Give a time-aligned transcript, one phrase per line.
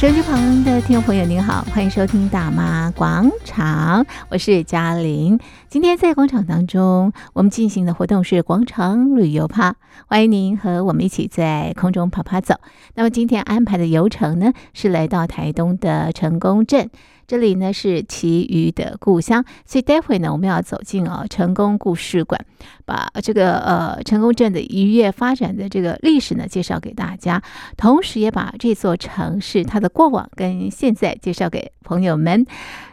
[0.00, 5.38] 手机旁的听众朋友，您好，欢迎收听《大妈广场》，我是嘉玲。
[5.68, 9.76] 今天在广场当中，我们进行的活动是广场旅游趴，
[10.06, 12.54] 欢迎您和我们一起在空中跑跑走。
[12.94, 16.88] 那么今天安排的游程呢，是来到台东的成功镇。
[17.30, 22.44] 这里呢是其余的故乡，所以待会呢我们要走进啊成功故事馆，
[22.84, 27.40] 把这个呃成功镇的渔业发展的这个历史呢介绍给大家，
[27.76, 32.44] 同时也把这座城市它的过往跟现在介绍给朋友们。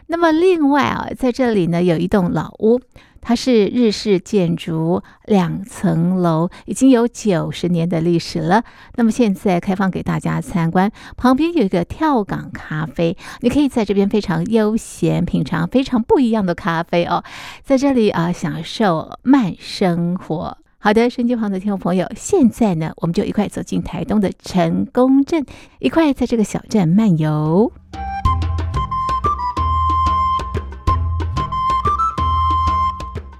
[0.06, 2.80] 那么另外啊，在这里呢有一栋老屋。
[3.20, 8.64] 它是日式建筑，两层楼，已经有九十年的历史了。
[8.96, 17.22] 那么现在开放给大家参观，旁边有一个跳港咖啡，你可以在这边非常悠闲品尝非常不一样的咖啡哦，
[17.62, 20.58] 在这里啊享受慢生活。
[20.80, 25.44] 好的，手机旁的听众朋友，现在呢，我们就一块走进台东的成功镇，
[25.80, 27.72] 一块在这个小镇漫游。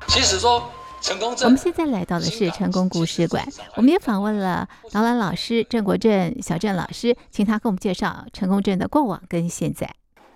[0.09, 0.69] 其实说
[1.01, 3.47] 成功镇，我们现在来到的是成功故事馆。
[3.77, 9.89] 我们也访问了导览老师郑国正小郑老师，请他给我们介绍成功镇的过往跟现在。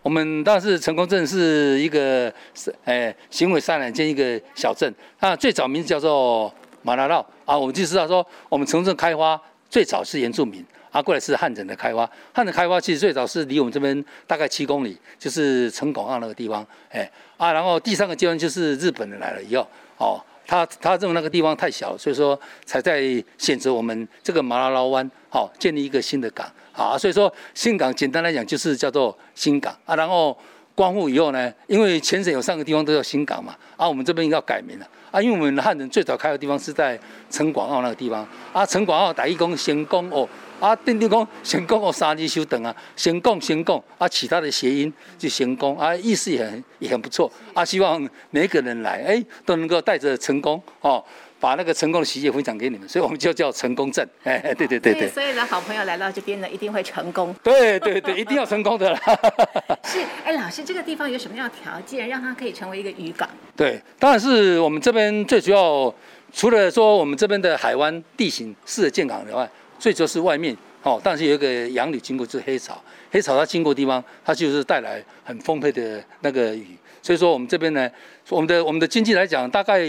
[0.03, 7.59] 我们当时成功镇是一个是哎行为善良兼一个小镇，它最早名字叫做马拉绕啊。
[7.59, 10.65] 我们就知道说，我们成功镇开发最早是原住民。
[10.93, 23.03] 啊，过来是汉城的开发，汉城开发其实最早是离我们这边大概七公里，就是城广澳那个地方，哎，啊，然后第三个阶段就是日本人来了以后，哦，他他认为那个地方太小，所以说才在
[23.39, 30.37] 选择我们这个马拉捞湾，好、哦，建立一个新的港，啊，所以说新港简单来讲就是叫做新港，啊，然后
[30.75, 36.99] 光复以后呢，因为全省有三个地方都叫新港嘛，啊，我们这边要改名了，啊，因为我们汉人最早开的地方是在
[37.31, 40.29] 城广澳那个地方，啊，城广澳打一工成功哦。
[40.59, 47.65] 啊，定定讲成功哦，三字修等啊，成功成功啊，其他的谐音就成功啊，意思也很也很不错啊。
[47.65, 51.05] 希望每个人来，哎，都能够带着成功哦，
[51.43, 54.09] 把那个成功的喜悦分享给你们， 所以我们就叫成功镇。
[54.23, 55.09] 哎，对对对对。
[55.09, 57.35] 所以呢，好朋友来到这边呢，一定会成功。
[57.43, 59.01] 对对对，一定要成功的啦。
[59.83, 63.29] 是，哎，老师，这个地方有什么样的条件，让它可以成为一个渔港？
[63.57, 65.93] 对，当然是我们这边最主要，
[66.33, 69.51] 除了说我们这边的海湾地形适合建港以外。
[69.81, 72.81] 最主要是外面哦，但是有一个洋流经过，就是黑潮。
[73.11, 76.69] 黑潮它经过的地方，它就是带来很丰沛的那个雨。
[77.03, 77.91] 所以说我们这边呢，
[78.29, 79.81] 我们的我们的经济来讲，大概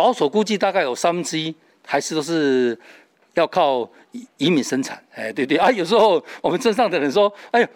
[0.00, 1.54] 保守估计大概有三分之一
[1.86, 2.78] 还是都是
[3.34, 3.86] 要靠
[4.38, 4.98] 移民生产。
[5.14, 7.68] 哎，对对啊，有时候我们镇上的人说，哎，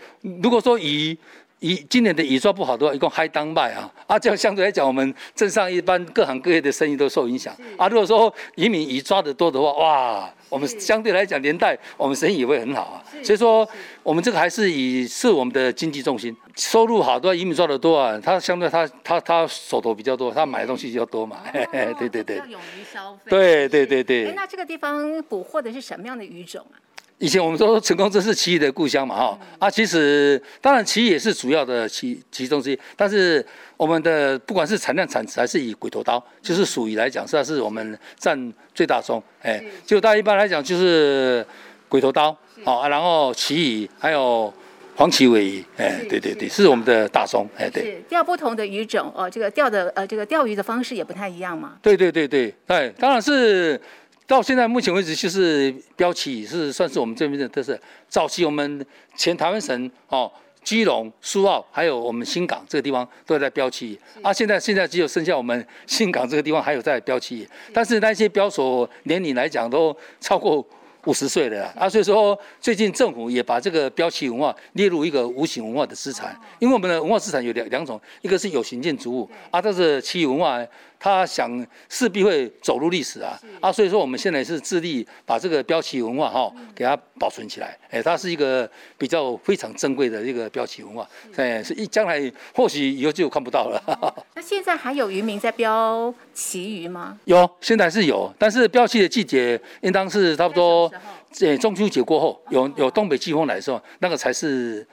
[0.43, 1.19] 如果说以。
[1.65, 7.89] 鱼今年的鱼抓不好的话，一共嗨当卖啊啊，这样相对来讲，我们镇上一般各行各业的生意都受影响啊。
[7.89, 13.05] 如果说渔民鱼抓的多的话，哇，我们相对来讲连带我们生意也会很好啊。
[13.23, 13.67] 所以说，
[14.03, 21.39] 我们这个还是以是我们的经济重心，收入好多，渔民抓的多啊，他相对他他他手头比较多，他买的东西比较多嘛。
[21.51, 22.37] 嘿嘿对对对。
[22.37, 23.31] 要勇于消费。
[23.31, 24.27] 对对对对。
[24.27, 26.77] 哎，那这个地方捕获的是什么样的鱼种啊？
[27.19, 33.45] 以前我们说成功这是旗鱼的故乡嘛，哈啊，其实当然旗鱼也是主要的其其中之一，但是
[33.77, 41.47] 我们的不管是产量产值还是以鬼头刀，就是属于来讲，实际上是我们占最大宗，哎，就大家一般来讲就是
[41.89, 44.53] 鬼头刀，好啊，然后旗鱼还有
[44.97, 48.03] 黄鳍尾鱼，哎，对对对，是我们的大宗，哎，对。
[48.09, 51.75] 钓不同的鱼种哦，这个钓的呃这个钓鱼的方式也不太一样嘛。
[51.81, 53.81] 对对对对，哎，当然是。
[54.27, 57.79] 到现在目前为止，就是标旗是算是我们这边的特色。
[58.09, 60.31] 早期我们前台湾省哦，
[60.63, 70.67] 基隆、苏澳还有我们新港这个地方都在标旗，啊，现在现在只有剩下我们新港这个地方还有在标旗，但是那些标所年龄来讲都超过。
[71.07, 80.59] 五十岁了啊，所以说最近政府也把这个标旗文化列入一个无形文化的资产，因为我们的文化资产有两两种，一个是有形建筑物啊，但是旗语文化
[80.99, 94.25] 它想势必会走入历史啊啊，所以说我们现在是致力把这个标旗文化哈给它保存起来，哎，它是一个比较非常珍贵的一个标旗文化，哎，是一将来或许以后就看不到了。
[94.35, 97.19] 那现在还有渔民在标旗鱼吗？
[97.25, 100.91] 有，现在是有，但是标旗的季节应当是差不多。
[101.31, 104.87] 在中秋节过后，有有东北季风来的时候，那个才是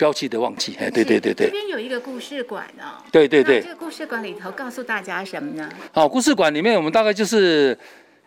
[0.00, 0.74] 标记的旺季。
[0.80, 1.48] 哎，对对对对。
[1.48, 2.96] 这边有一个故事馆哦。
[3.12, 3.60] 对对对。
[3.60, 5.68] 这个故事馆里头告诉大家什么呢？
[5.92, 7.76] 好，故事馆里面我们大概就是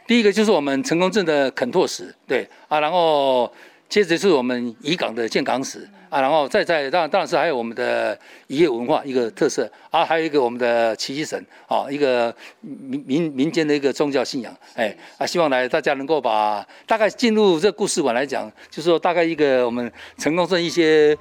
[0.05, 3.51] 第一个就是我们成功镇的肯拓史，对啊，然后
[3.89, 8.17] 接着是我们渔港的建港史啊，然后再再当然当然是还有我们的
[8.47, 21.17] 渔业文化一个特色啊，还有一个我们的奇迹神啊，一个民民民间的一个宗教信仰，哎啊，希望来大家能够把大概进入这个故事馆来讲，就是说大概一个我们成功镇一些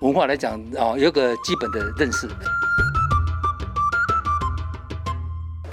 [0.00, 2.28] 文化来讲啊，有个基本的认识。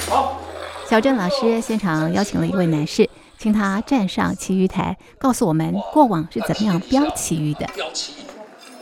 [0.09, 0.39] 好，
[0.87, 3.09] 小郑老师现场邀请了一位男士。
[3.37, 7.65] 请他站上旗鱼台，告诉我们过往是怎么样标旗鱼的。
[7.67, 8.25] 标旗鱼，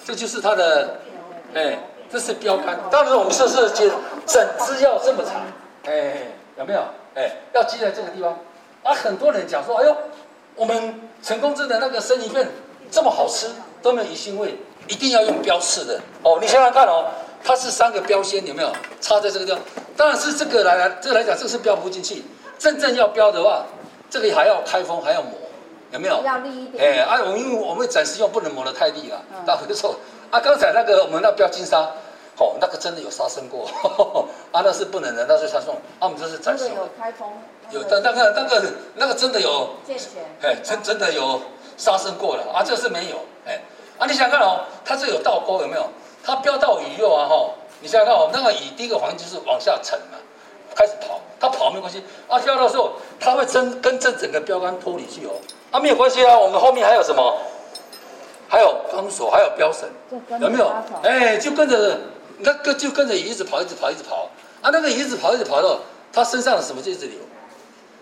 [0.04, 1.00] 这就是它的，
[1.54, 1.78] 哎，
[2.10, 2.76] 这是标杆。
[2.90, 3.88] 当然我们设设计
[4.26, 5.36] 整只要这么长，
[5.86, 6.82] 哎，有没有？
[7.14, 8.32] 哎，要系在这个地方。
[8.82, 9.96] 啊，很多人讲说，哎呦，
[10.56, 12.50] 我们成功镇的那个生鱼片
[12.90, 13.52] 这么好吃，
[13.84, 14.58] 都没有鱼腥味，
[14.88, 16.00] 一定要用标刺的。
[16.24, 17.06] 哦，你想想看哦，
[17.44, 18.72] 它是三个标签，有没有？
[19.02, 19.62] 插在这个地方。
[19.96, 22.24] 当然是这个来来，这个来讲，这个是标不进去。
[22.58, 23.66] 真正要标的话。
[24.10, 25.34] 这个还要开封，还要磨，
[25.92, 26.24] 有没有？
[26.24, 26.82] 要利一点。
[26.82, 29.22] 哎，啊，我因为我们暂时用不能磨得太利了。
[29.46, 29.94] 大家会说，
[30.32, 31.92] 啊，刚才那个我们那标金沙，
[32.38, 36.70] 哦，那个真的有杀生过，呵 呵啊，那是不能的，那是他说，啊，我们这是暂时。
[36.70, 37.28] 有开封。
[37.72, 38.64] 有，但那个那个
[38.96, 39.72] 那个真的有。
[39.86, 40.24] 健全。
[40.42, 41.42] 哎，真真的有
[41.76, 43.37] 杀生过了，啊，这是没有，哎，
[43.98, 45.90] 啊，你想看哦，它这有倒钩有没有？
[46.24, 47.50] 它标到鱼肉啊，哈，
[47.82, 50.18] 你想想看哦，那个鱼第一个环境就是往下沉嘛。
[50.76, 55.32] 开始跑，它跑没关系啊，飘的时候它会跟跟这整个标杆脱离去哦，
[55.72, 57.38] 啊没有关系啊，我们后面还有什么？
[58.50, 59.90] 还有钢索，还有标绳，
[60.40, 60.72] 有没有？
[61.04, 61.98] 哎，就跟着
[62.38, 64.30] 那个就跟着鱼一直跑，一直跑，一直跑
[64.62, 65.80] 啊，那个鱼一直跑，一直跑到
[66.14, 67.18] 它身上的什么就一直流，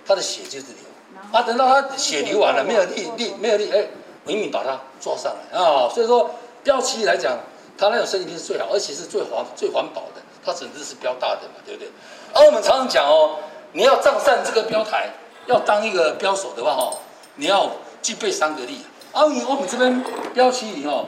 [0.06, 6.31] 它的血就一直流啊，等到它血流完了，没有力力没有力，哎，我一米把它抓上来啊，所以说
[6.63, 7.38] 标旗来讲，
[7.77, 11.89] 它那种生意是最好，而且是最环最环保的，它整只是标大的嘛，对不对？
[12.33, 13.38] 而、我们常常讲哦，
[13.74, 15.10] 你要站上这个标台，
[15.45, 16.98] 要当一个标手的话哦，
[17.36, 18.80] 你要具备三个力。
[19.12, 21.06] 啊，我们这边标旗鱼哦，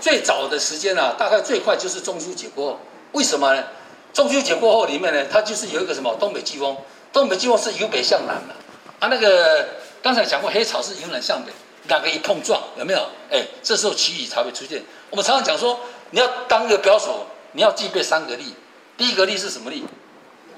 [0.00, 2.78] 最早的时间啊，大概最快就是中秋节过后。
[3.12, 3.64] 为什么呢？
[4.12, 6.76] 中秋节过后里面呢，它就是有一个什么东北季风，
[7.12, 8.54] 东北季风是由北向南的。
[9.00, 9.66] 啊，那个
[10.00, 11.50] 刚才讲过黑潮是由南向北，
[11.90, 13.00] 两个一碰撞有没有？
[13.30, 14.82] 哎，这时候旗鱼才会出现。
[15.10, 15.78] 我们常常讲说，
[16.10, 18.54] 你要当一个标手，你要具备三个力。
[18.96, 19.84] 第一个力是什么力？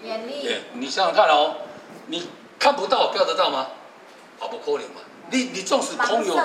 [0.04, 1.54] 眼力，对，你想想看哦，
[2.06, 3.68] 你看不到，标得到吗？
[4.38, 5.00] 跑不过你嘛。
[5.30, 6.36] 你你纵使空有，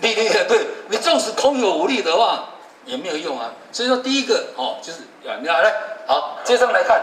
[0.00, 2.48] 你你对，你纵使空有武力的话，
[2.86, 3.52] 也没有用啊。
[3.72, 5.74] 所以说第一个哦，就是啊，你来来，
[6.06, 7.02] 好，接上来看，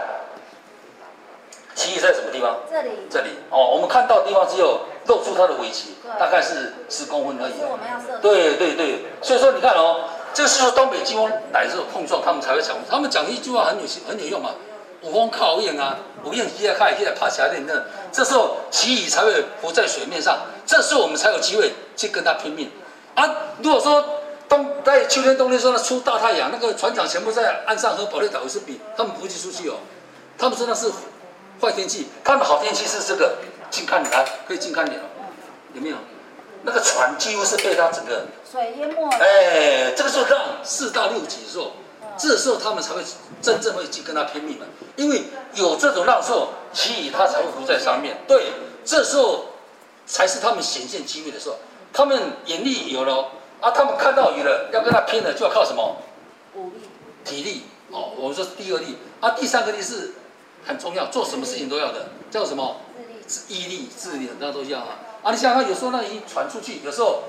[1.76, 2.58] 旗鱼在什么地方？
[2.68, 2.90] 这里。
[3.08, 7.54] 这里哦，我们看到的地方只有露出它的尾鳍，大概是十公分而已。
[8.20, 14.50] 对对对，所以说你看哦，这是东北季风来之后碰撞，他们才会讲，他们讲一句话很有很有用嘛。
[15.02, 17.82] 五风靠硬啊，五硬起来开，起来爬起来那那，
[18.12, 22.70] 这时候旗鱼才会浮在水面上，这时候我们才有机会去跟它拼命。
[23.16, 23.28] 啊，
[23.60, 24.04] 如果说
[24.48, 29.74] 冬在秋天冬天说那出大太阳，那个船长全部在岸上和保力达维士比，他们不会出去哦。
[30.38, 30.88] 他们说那是
[31.60, 33.38] 坏天气，他们好天气是这个
[33.72, 35.04] 近看来可以近看点哦，
[35.74, 35.96] 有没有？
[36.62, 39.08] 那个船几乎是被它整个水淹没。
[39.18, 41.72] 哎，这个时候让四到六级的时候。
[42.18, 43.02] 这时候他们才会
[43.40, 44.66] 真正会去跟他拼命的，
[44.96, 45.22] 因为
[45.54, 48.18] 有这种浪时候，其鱼它才会浮在上面。
[48.28, 48.52] 对，
[48.84, 49.46] 这时候
[50.04, 51.56] 才是他们显现机会的时候。
[51.90, 53.30] 他们眼力有了
[53.62, 55.96] 啊，他们看到鱼了，要跟他拼了，就要靠什么？
[56.54, 56.82] 武力、
[57.24, 58.10] 体力哦。
[58.18, 60.12] 我们说第二力啊，第三个力是
[60.66, 62.76] 很重要，做什么事情都要的，叫什么？
[63.48, 64.98] 毅力、智力，那都要啊。
[65.22, 67.22] 啊，你想想，有时候那鱼传出去，有时候。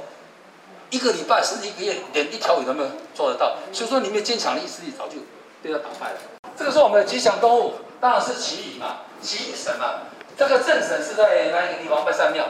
[0.90, 5.16] 一个礼拜甚至一个月，连一条鱼都没有做得到，所以说你没有坚强的意志力早就
[5.64, 6.20] 被他打败了。
[6.56, 10.02] 这个是我们的吉祥动物，当然是旗鱼嘛，旗鱼神嘛。
[10.38, 12.06] 这个正神是在哪一个地方？
[12.06, 12.46] 拜山庙，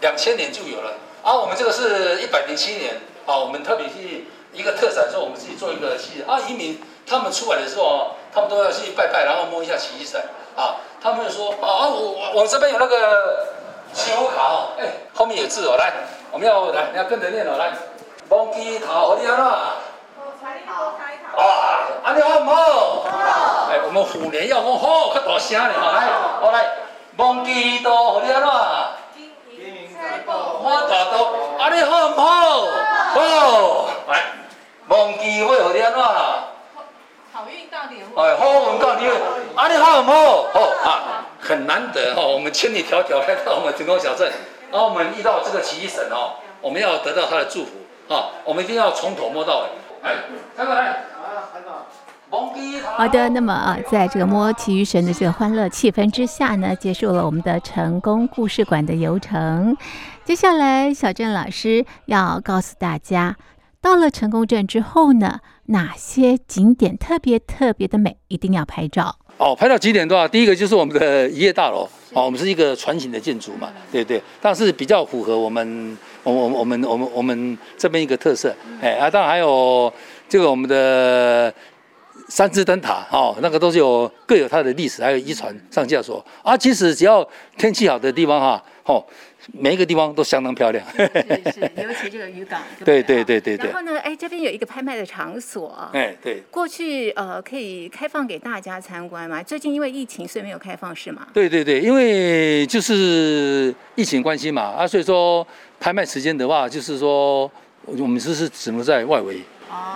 [0.00, 0.94] 两千年就有了。
[1.22, 2.96] 啊、我们这个是一百零七年，
[3.26, 6.20] 啊，我们特别去一个特产，说我们自己做一个旗。
[6.26, 10.20] 啊，移民他们出来的时候，他们都要去拜拜，然后摸一下旗神。
[10.56, 13.46] 啊，他们说，啊，我我我这边有那个
[13.92, 15.92] 信用卡哦，哎，后面有字哦，来。
[16.32, 17.72] 我们要来，你要跟着念哦，来，
[18.30, 19.44] 忘记头，你安怎？
[19.44, 19.74] 好。
[21.36, 22.54] 啊，安尼好唔好？
[23.04, 23.68] 好。
[23.70, 26.08] 哎，我们虎年要讲好，较大声咧，好来，
[26.40, 26.72] 好来，
[27.18, 28.50] 忘记头，你安怎？
[29.14, 29.28] 金
[29.60, 32.24] 银财宝发大道，安尼好唔好？
[33.12, 33.88] 好。
[34.08, 34.22] 来，
[34.88, 36.02] 忘记会，你安怎？
[37.34, 38.06] 好运到年。
[38.14, 39.10] 哎，好运到年，
[39.56, 40.12] 安尼好唔好？
[40.52, 44.30] 好啊，很难得哈，我们千里迢迢来到我们成功小镇。
[44.70, 48.30] 然后我们遇到这个奇异神哦，我们要得到他的祝福啊！
[48.44, 50.08] 我们一定要从头摸到尾。
[50.08, 50.14] 来，
[50.56, 51.02] 看过来。
[52.96, 59.76] 好的，那么啊，在这个摸奇遇神的这个欢乐气氛之下呢，结束了我们的成功故事馆的游程。
[60.24, 63.36] 接下来，小郑老师要告诉大家，
[63.80, 69.16] 到了成功镇之后呢，哪些景点特别特别的美，一定要拍照。
[69.36, 70.28] 哦，拍到几点多少？
[70.28, 79.92] 第一个就是我们的渔业大楼，哦，我们是一个船型的建筑嘛，对对，但是比较符合我们，我我我们我们我们这边一个特色，哎啊，当然还有
[80.28, 81.52] 这个我们的
[82.28, 89.04] 三支灯塔，哦，那个都是有各有它的历史，还有渔船上架所啊，其实只要天气好的地方哈，哦。
[89.52, 91.02] 每一个地方都相当漂亮，是
[91.52, 93.66] 是， 尤其这个渔港，对对对对对。
[93.66, 96.42] 然后呢，哎，这边有一个拍卖的场所，哎对。
[96.50, 99.42] 过去呃可以开放给大家参观嘛？
[99.42, 101.26] 最近因为疫情，所以没有开放是吗？
[101.34, 105.46] 对对对，因为就是疫情关系嘛，啊，所以说
[105.78, 107.50] 拍卖时间的话，就是说
[107.84, 109.40] 我们是是只能在外围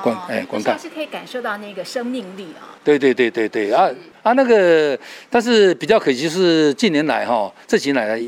[0.02, 2.76] 观哎观看，是可以感受到那个生命力啊。
[2.84, 3.88] 对对对对对啊
[4.22, 4.98] 啊那个，
[5.30, 8.22] 但是比较可惜是近年来哈，这几年来。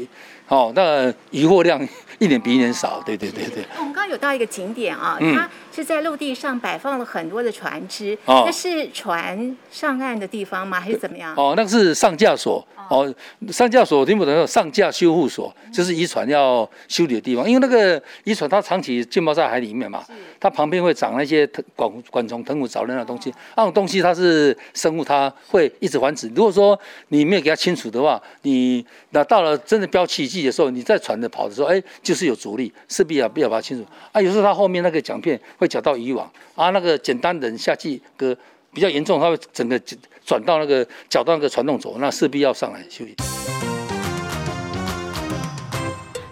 [0.50, 1.80] 哦，那渔获量
[2.18, 3.64] 一年比一年少，对对对对。
[3.78, 10.80] 我们刚刚有到一个景点啊，嗯、它是在陆地上摆放了很多的船只，那、哦、是船上岸的地方吗？
[10.80, 11.34] 还是怎么样？
[11.36, 12.66] 哦，那个是上架所。
[12.90, 13.14] 哦，
[13.52, 20.04] 上架所听不懂，上架修护所就是渔船要修理的地方，因为那个渔船它长期浸泡在海里面嘛，
[20.40, 26.26] 它旁边会长那些藤管管虫、藤壶、藻类的东西，那种东西它是生物，它会一直繁殖。
[26.34, 26.76] 如果说
[27.10, 33.86] 你没有给它清除的话，你那到了真的标期季的时候，你在船的跑的时候，哎，就是有阻力，势必要必要把它清除。
[34.10, 38.34] 啊，有时候它后面那个桨片会搅到渔网，啊，那个简单人下去个
[38.72, 39.78] 比较严重，它会整个
[40.24, 43.14] 转到那个搅到那个传动轴，那势必要上来休息。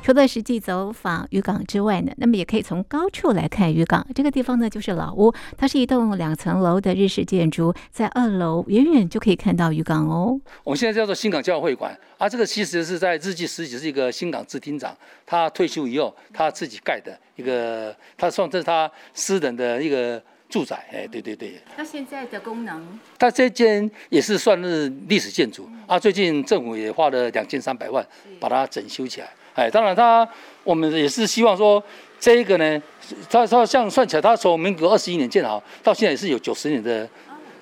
[0.08, 4.06] 除了实际走访渔港之外呢，那么也可以从高处来看渔港。
[4.14, 10.40] 这个地方呢，就是老屋，它是一栋两层楼的日式建筑，在二楼远远就可以看到渔港哦。
[10.64, 14.96] 我们现在叫做新港教会馆，啊，这个其实是在日据时期是一个新港支厅长，
[15.26, 20.22] 他退休以后他自己盖的一个，他算这是他私人的一个。
[20.48, 21.60] 住宅，哎，对对对。
[21.76, 22.82] 那现在的功能？
[23.18, 25.98] 它这间也是算是历史建筑啊。
[25.98, 28.02] 最近政府也花了两千三百万
[28.40, 29.28] 把它整修起来。
[29.58, 30.26] 哎，当然他
[30.62, 31.82] 我们也是希望说
[32.20, 32.80] 这一个呢，
[33.28, 37.08] 他他像算起来，他从民国二十一年建好，到现在也是有九十年的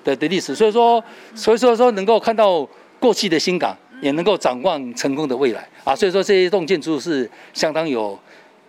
[0.03, 0.53] 的的历史。
[0.53, 2.63] 所以说，所以说说能够看到
[2.99, 5.95] 过去的新港，也能够展望成功的未来啊。
[5.95, 8.19] 所以说这一栋建筑是相当有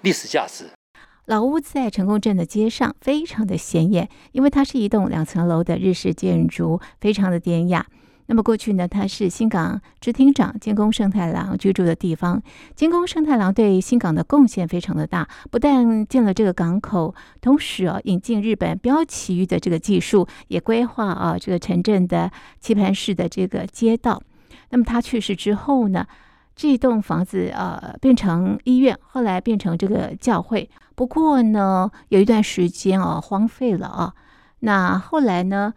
[0.01, 0.65] 历史价值。
[1.27, 7.85] 老屋在成功镇的街上，非常的显眼，因为它是一栋两层楼的日式建筑，非常的典雅。
[8.31, 12.43] 那么过去呢，它是新港支厅长兼宫胜太郎居住的地方。
[12.77, 22.31] 兼宫胜太郎对新港的贡献非常的大，不但建了这个港口，同时啊引进日本标旗鱼的这个技术，也规划啊这个城镇的
[22.61, 24.23] 棋盘式的这个街道。
[24.69, 26.07] 那么他去世之后呢，
[26.55, 30.69] 这栋房子呃变成医院，后来变成这个教会。
[30.95, 34.13] 不过呢，有一段时间啊荒废了啊。
[34.61, 35.73] 那后来呢，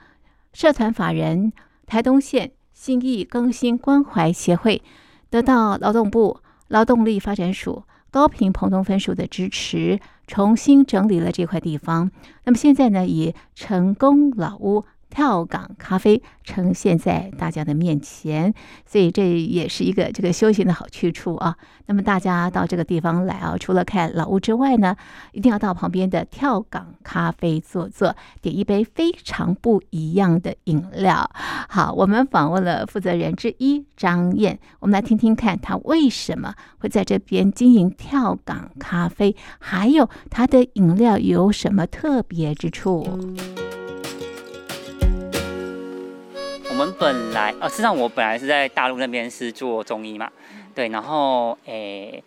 [0.51, 1.53] 社团法人
[1.91, 4.81] 台东县新义更新关怀协会
[5.29, 12.09] 得到劳动部劳动力发展署高屏澎东分署的支持，重新整理了这块地方。
[12.45, 14.85] 那么现在呢，以成功老屋。
[15.11, 18.51] 跳港咖啡呈现在大家的面前，
[18.85, 21.55] 所以这也是一个这个休闲的好去处啊。
[21.85, 24.95] 那么大家到这个地方来啊，除了看老屋之外呢，
[25.33, 31.29] 一定要到旁边的跳港咖啡坐坐，点一杯非常不一样的饮料。
[31.67, 43.05] 好，我们访问了负责人之一张燕，我们来听听看他为什么会在这边经营跳港咖啡，还有他的饮料有什么特别之处。
[46.85, 50.29] 们本来呃，事实上我本来是在大陆那边是做中医嘛，
[50.73, 52.23] 对，然后诶，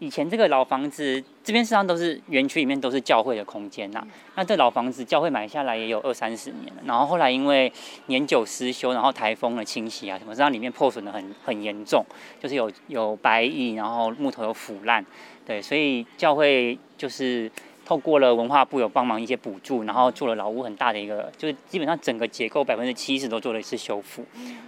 [0.00, 4.04] 以前这个老房子这边实际上都是园区里面都是教会的空间呐。
[4.34, 7.72] 那这老房子教会买下来也有二三十年了，然后后来因为
[8.06, 12.04] 年久失修，然后台风的侵袭啊什么，让里面破损的很很严重，
[12.42, 15.04] 就是有有白蚁，然后木头有腐烂，
[15.46, 17.50] 对，所以教会就是。
[17.84, 24.24] 透过了文化部有帮忙一些补助，然后做了老屋很大的一个，就是基本上整个结构百分之七十都做了一次修复。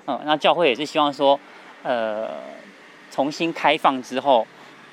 [0.07, 1.39] 嗯，那教会也是希望说，
[1.83, 2.29] 呃，
[3.11, 4.47] 重新开放之后，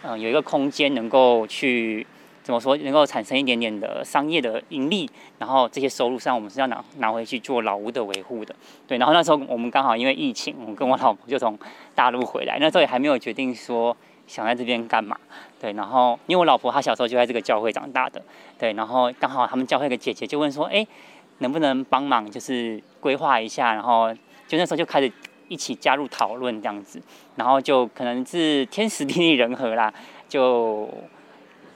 [0.03, 2.07] 嗯、呃，有一个空间能够去
[2.43, 8.55] 怎么说，能够产生一点点的商业的盈利，然后这些收入上我们是要拿拿回去做老屋的维护的。
[8.87, 11.59] 对，然后那时候我们刚好因为疫情，我跟我老婆就从
[11.93, 13.95] 大陆回来，那时候也还没有决定说。
[14.27, 15.17] 想在这边干嘛？
[15.59, 18.21] 对，然后因为我老婆她小时候就在这个教会长大的，
[18.57, 20.85] 对，然后刚好他们教会的姐姐就问说，哎，
[21.39, 24.13] 能不能帮忙就是规划一下，然后
[24.47, 25.11] 就那时候就开始
[25.47, 27.01] 一起加入讨论这样子，
[27.35, 29.93] 然后就可能是天时地利人和啦，
[30.27, 30.89] 就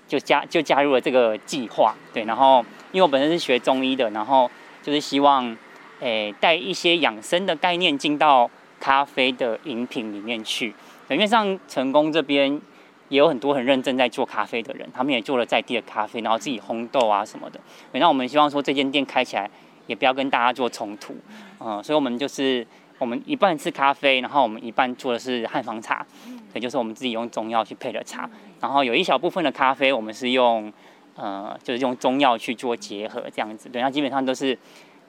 [0.07, 4.49] 就加就加入了这个计划，对，然后因为我本身是学中医的，然后
[4.81, 5.55] 就是希望
[5.99, 8.49] 诶带一些养生的概念进到
[8.79, 10.73] 咖啡的饮品里面去，
[11.07, 12.61] 表面上成功这边。
[13.09, 17.59] 也有很多很认真在做咖啡的人，他们也做了在地的咖啡，然后自己烘豆啊什么的。
[17.93, 19.49] 那我们希望说这间店开起来，
[19.85, 21.15] 也不要跟大家做冲突，
[21.61, 22.67] 嗯，所以我们就是
[22.99, 26.05] 我们一半是咖啡，然后我们一半做的是汉方茶，
[26.53, 30.73] 也就是我们自己用中药去配的茶，然后有一小部分的咖啡我们是用
[31.15, 34.59] 呃就是用中药去做结合这样子，对，那基本上都是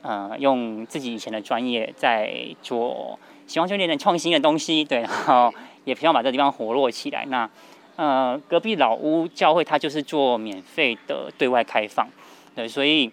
[0.03, 5.53] 呃用自己以前的专业在做，希望就有点创新的东西，对，然后
[5.89, 7.25] 也希望把这个地方活络起来。
[7.27, 7.49] 那
[7.97, 12.07] 呃，隔壁老屋教会它就是做免费的对外开放，
[12.55, 13.11] 对，所以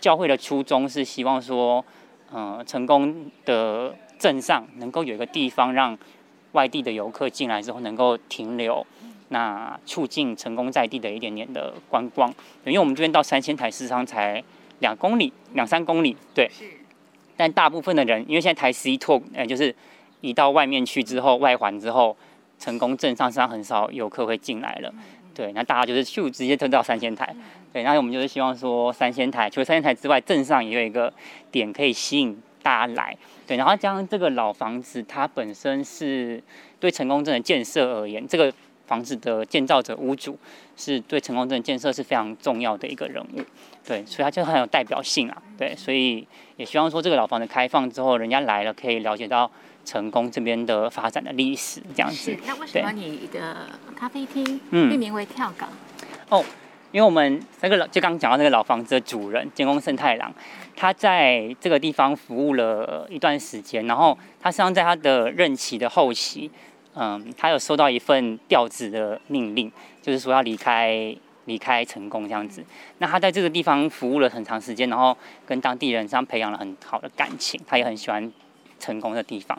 [0.00, 1.84] 教会的初衷是希望说，
[2.32, 5.96] 呃，成功的镇上能够有一个地方让
[6.50, 8.84] 外地的游客进来之后能够停留，
[9.28, 12.28] 那促进成功在地的一点点的观光。
[12.64, 14.42] 因为我们这边到三千台事实上才
[14.80, 16.50] 两公里、两三公里，对，
[17.36, 19.72] 但大部分的人因为现在台十一拓，呃，就是
[20.24, 22.16] 移到外面去之后，外环之后。
[22.56, 24.94] 成功镇上实际上很少游客会进来了，
[25.34, 27.34] 对，那大家就是就直接推到三仙台，
[27.72, 31.12] 对，那我们就是希望说三仙台除了三仙台之外，镇上也有一个
[31.50, 33.14] 点可以吸引大家来，
[33.44, 36.42] 对，然后加上这个老房子，它本身是
[36.78, 38.50] 对成功镇的建设而言，这个
[38.86, 40.38] 房子的建造者屋主
[40.76, 43.42] 是对成功镇建设是非常重要的一个人物，
[43.84, 46.26] 对，所以它就很有代表性啊，对，所以
[46.56, 49.50] 也希望说这个老房子开放之后，人家来了可以了解到。
[49.84, 52.36] 成功这边的发展的历史这样子。
[52.46, 55.68] 那为什么你的咖啡厅命名为跳港？
[56.28, 56.42] 哦，
[56.90, 60.32] 因为我们那个老就刚刚讲到那个老房子的主人监工胜太郎，
[60.74, 66.50] 他在这个地方服务了一段时间，然后他实际上在他的任期的后期，
[66.94, 71.14] 嗯，他有收到一份调职的命令，就是说要离开
[71.44, 72.64] 离开成功这样子。
[72.98, 78.32] 那他在这个地方服务了很长时间，然后跟当地人上培养了很好的感情，他也很喜欢。
[78.84, 79.56] 成功的地方，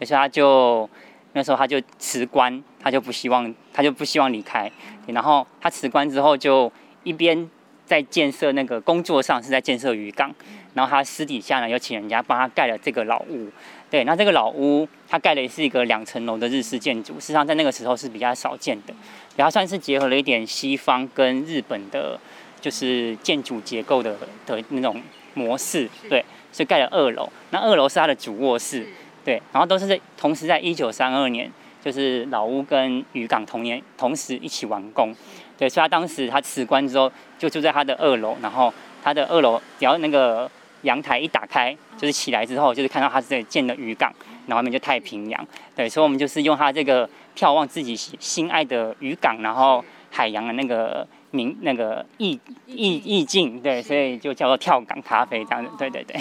[0.00, 0.88] 所以他就
[1.32, 4.70] 那时候他就辞官，他就不希望他就不希望离开。
[5.06, 6.70] 然后他辞官之后，就
[7.04, 7.48] 一边
[7.86, 10.34] 在建设那个工作上是在建设渔港，
[10.74, 13.48] 然后他私底下呢又请人家帮他盖了这个老屋。
[13.88, 18.92] 对，那这个老屋他盖的也是一个两层楼的日式建筑，事实上在那个时候是比较少见的，
[19.36, 22.18] 然后算是结合了一点西方跟日本的，
[22.60, 25.00] 就是建筑结构的的那种
[25.34, 26.24] 模式，对。
[26.56, 28.86] 就盖了二楼，那二楼是他的主卧室，
[29.22, 31.52] 对，然后都是在同时在一九三二年，
[31.84, 35.14] 就是老屋跟渔港同年同时一起完工，
[35.58, 38.72] 对，所以他当时他辞官之后就住在他的二楼，然后
[39.04, 44.10] 他的二楼只要那个阳台一打开，就是起来之后就是看到他这里建的渔港，
[44.46, 51.06] 然后外面就太平洋，对，所以我们就是用他这个眺望自己心爱的渔港，然后海洋的那个。
[51.36, 56.18] 名那个意意意境，对，所以就叫做跳港咖啡这样子，对对对。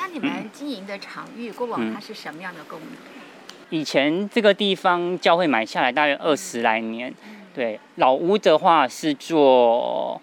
[0.00, 2.88] 那你们经营的场域过往它是什么样的功能？
[3.68, 7.12] 以前这个地方教会买下来大约二十来年，
[7.54, 10.22] 对，老屋的话是做，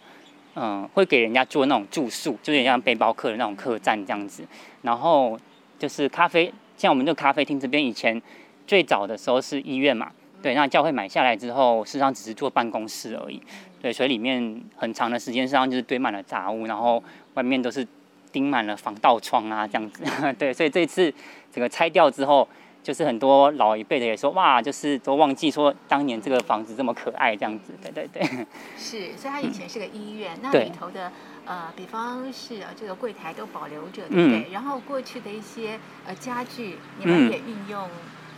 [0.55, 4.43] 嗯，会给人家做那种住宿，就有点像背包客的那种客栈这样子。
[4.81, 5.37] 然后
[5.77, 8.21] 就是咖啡，像我们这个咖啡厅这边以前
[8.65, 10.09] 最早的时候是医院嘛，
[10.41, 13.41] 对，那教会买下来之后，事实上只是做办公室而已。
[13.83, 17.85] 对，所以里面很长的时间上就是堆满了杂物，然后外面都是
[18.31, 20.05] 钉满了防盗窗啊，这样子。
[20.39, 21.13] 对，所以这次
[21.51, 22.47] 整个拆掉之后，
[22.81, 27.73] 就是很多老一辈的也说，哇，就是都忘记说当年这个房子这么可爱，这样子。
[27.81, 28.23] 对对对。
[28.77, 31.11] 是，所以它以前是个医院，嗯、那里头的
[31.43, 34.47] 呃，比方是啊，这个柜台都保留着，对不对？
[34.47, 37.89] 嗯、然后过去的一些呃家具，你们也运用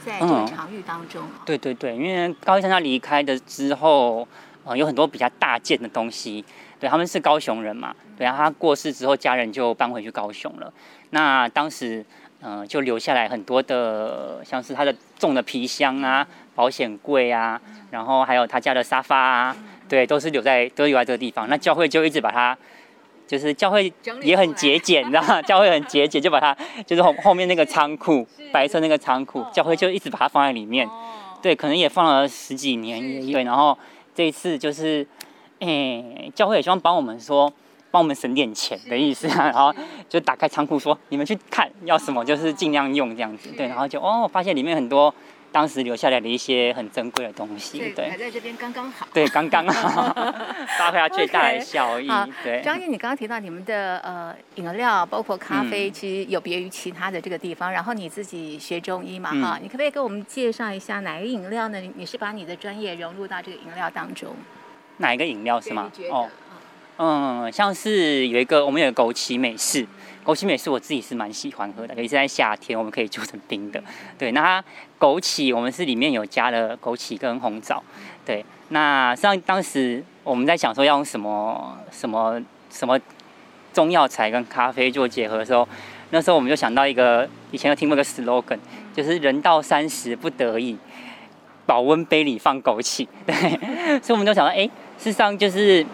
[0.03, 1.21] 在这个场域当中。
[1.21, 4.27] 嗯、对对对，因为高医生他离开的之后。
[4.65, 6.43] 呃，有很多比较大件的东西，
[6.79, 10.73] 对，他们是高雄人嘛，对，然后他过世之后，家人就搬回去高雄了。
[11.11, 12.03] 那当时，
[12.41, 19.55] 呃，就留下来很多的，像是他的重的皮箱啊、保险柜啊，然后还有他家的沙发啊，
[19.87, 21.47] 对，都是留在都留在这个地方。
[21.47, 22.57] 那教会就一直把它，
[23.27, 25.39] 就是教会也很节俭，你知道吗？
[25.43, 30.89] 教会很节俭，就把它就是后后面那个仓库，白色那个仓库，教会就一直把它放在里面。
[31.39, 33.77] 对，可能也放了十几年，对，然后。
[34.15, 35.05] 这一次就是，
[35.59, 35.67] 诶、
[36.17, 37.51] 欸，教会也希望帮我们说，
[37.91, 39.73] 帮我们省点钱的意思啊， 然后
[40.07, 45.13] 就打开仓库说，你们去看要什么，就是尽量用这样子，对，然后就哦，发现里面很多
[45.55, 47.79] 当时留下来的一些很珍贵的东西。
[47.79, 49.07] 对，摆在这边刚刚好。
[49.13, 50.13] 对，刚刚好，
[50.77, 52.09] 发挥它最大的效益。
[52.09, 57.71] Okay, 对，张毅，你刚刚提到你们的呃饮料，包括咖啡，嗯、其实有别于其他的这个地方。
[57.71, 61.79] 然后你自己学中医嘛，嗯、哈，你可不可以给我们介绍一下哪一个饮料呢？
[61.95, 64.35] 你是把你的专业融入到这个饮料当中？
[64.97, 65.89] 哪一个饮料是吗？
[66.11, 66.29] 哦，
[66.97, 69.87] 嗯，像是有一个，我们有枸杞美式。
[70.25, 73.81] 枸杞美式我自己是蛮喜欢喝的，尤其是在夏天，我们可以做成冰的。
[74.17, 74.63] 对，那它
[74.99, 77.83] 枸杞我们是里面有加了枸杞跟红枣。
[78.25, 82.99] 对，那像当时我们在想说要用什么什么什么
[83.71, 85.67] 中药材跟咖啡做结合的时候，
[86.09, 88.57] 那时候我们就想到一个以前有听过一个 slogan，
[88.95, 90.75] 就是人到三十不得已，
[91.67, 93.07] 保温杯里放枸杞。
[93.27, 93.35] 对，
[94.01, 94.65] 所以我们就想到，哎、
[94.97, 95.85] 事实上就是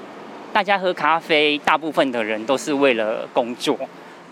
[0.54, 3.78] 大家喝咖啡，大部分的人都是为了工作。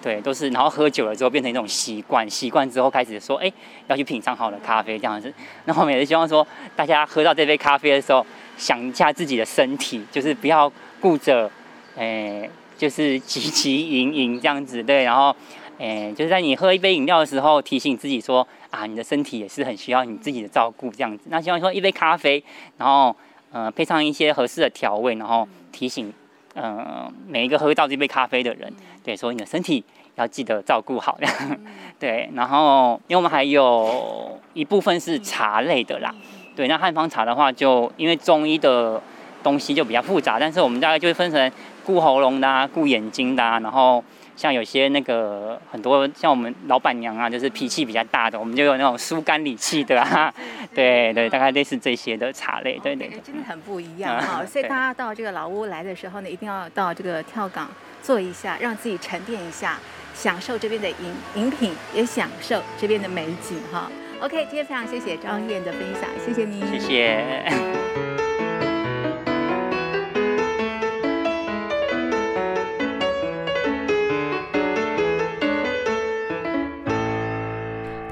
[0.02, 3.52] 对，都是，然后喝酒了之后变成一种习惯，习惯之后开始说，哎，
[3.88, 5.34] 要去品尝好的咖啡这样子。
[5.66, 8.26] 那我们也是希望说，大家喝到这杯咖啡的时候，
[8.58, 11.52] 想一下自己的身体，就是不要顾着，
[11.98, 15.04] 哎，就是汲汲营营这样子，对。
[15.04, 15.36] 然后，
[15.78, 21.26] 哎，就是在你喝一杯饮料的时候，提醒自己说，啊，你的身体也是很需要你自己的照顾这样子。
[21.30, 22.42] 那希望说一杯咖啡，
[22.78, 23.14] 然后，
[23.52, 26.14] 呃，配上一些合适的调味，然后提醒。
[26.56, 29.84] 嗯，每一个喝到这杯咖啡的人，对，所以你的身体
[30.16, 31.18] 要记得照顾好，
[32.00, 32.30] 对。
[32.34, 36.14] 然后，因为我们还有一部分是茶类的啦，
[36.56, 36.68] 对。
[36.68, 39.02] 那汉方茶的话，就因为中医的
[39.44, 41.52] 东西就比较复杂，但是我们大概就会分成
[41.86, 44.04] 顾喉咙的啊，顾眼睛的啊，然后。
[44.40, 50.34] 像有些那个很多像我们老板娘啊，就是脾气比较大的，我们就有那种疏肝理气的啊，
[50.74, 54.46] 对对，大概类似这些的茶类，对对，真的很不一样哈。
[54.46, 57.70] 所以大家到这个老屋来的时候呢，一定要到这个跳港
[58.02, 59.78] 坐一下，让自己沉淀一下，
[60.14, 60.96] 享受这边的饮
[61.36, 63.92] 饮品，也享受这边的美景哈。
[64.22, 68.19] OK，今天非常谢谢张燕的分享，谢谢您，谢谢。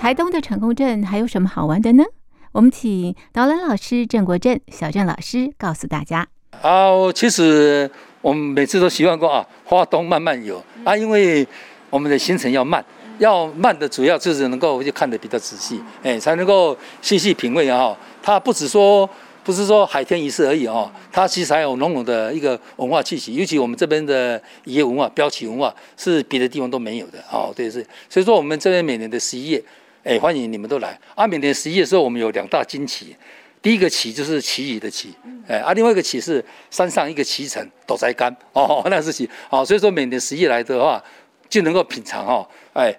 [0.08, 2.06] 台东的成功镇还有什么好玩的呢？
[2.54, 6.26] 我们请导览老师郑国正小郑老师告诉大家。
[6.62, 7.92] 啊，其实
[8.22, 11.46] 我们每次都习惯过啊，花东慢慢游啊，因为
[11.90, 12.82] 我们的行程要慢，
[13.20, 17.94] 要慢的主要就是能够就看得比较仔细，哎，才能够细细品味啊。
[18.24, 19.10] 它不只说
[19.44, 27.52] 不是说海天一色而已哦，它其实还有浓浓的一个文化气息，尤其我们这边的渔业文化、标旗文化是别的地方都没有的哦。
[27.54, 29.62] 对，是，所以说我们这边每年的十一月。
[30.08, 30.98] 哎，欢迎你们都来！
[31.16, 33.14] 啊，每年十一月的时候，我们有两大惊奇。
[33.62, 35.14] 第一个奇就是奇异的奇，
[35.46, 36.42] 哎，啊，另外一个奇是
[36.72, 39.30] 山上一个奇城斗宅干哦， 那是奇。
[39.50, 41.04] 哦，所以说每年十一月来的话，
[41.50, 42.98] 就能够品尝哦，哎，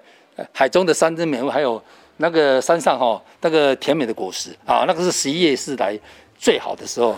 [0.53, 1.83] 海中的山珍美味，还有
[2.19, 5.99] 那个山上哈那个甜美的果实啊，那个是十一月是来。
[6.39, 7.17] 最好的时候，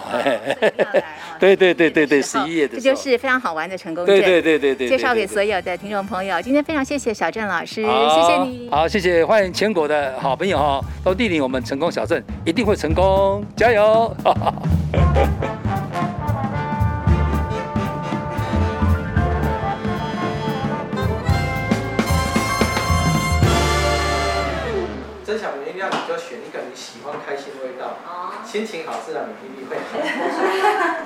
[1.38, 6.40] 对对对对对，十一月的这就是非常好玩的成功，对对对对对，介绍给所有的听众朋友。
[6.40, 14.16] 今天非常谢谢小郑老师，谢谢你，好，谢谢，欢迎全国的好朋友哈，到莅临我们成功小镇，一定会成功，加油！
[28.50, 29.82] 心情好，自然免疫力会好。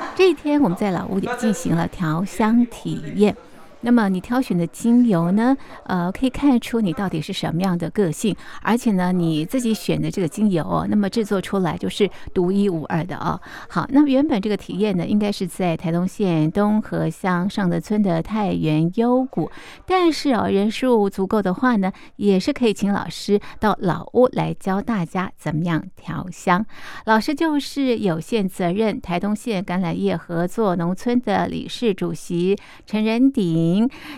[0.16, 3.36] 这一天，我们在老屋里进行了调香体验。
[3.84, 5.54] 那么你挑选的精油呢？
[5.84, 13.38] 呃，可以看出你到底是什么样的个性，而且呢，你自己选的这个精油哦，那么制作出来就是独一无二的哦。
[13.68, 19.50] 好，那么原本这个体验呢，应该是在台东县东河乡尚德村的太原幽谷，
[19.86, 26.64] 但是哦，人数足够的话呢，也是可以请老师到老屋来教大家怎么样调香。
[27.04, 33.73] 老师就是有限责任台东县橄榄叶合作农村的理事主席陈仁鼎。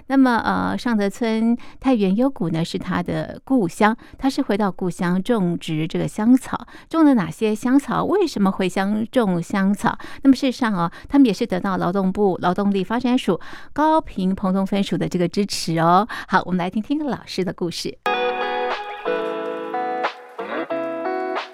[0.09, 8.05] 那么，呃，尚德村太原幽谷呢是他的故乡，他是回到故乡种植这个香草，种了哪些香草？
[8.05, 9.97] 为什么回乡种香草？
[10.23, 13.41] 那么事实上哦，他们也是得到劳动部劳动力发展署
[13.73, 16.07] 高屏澎东分署的这个支持哦。
[16.29, 17.99] 好，我们来听听老师的故事。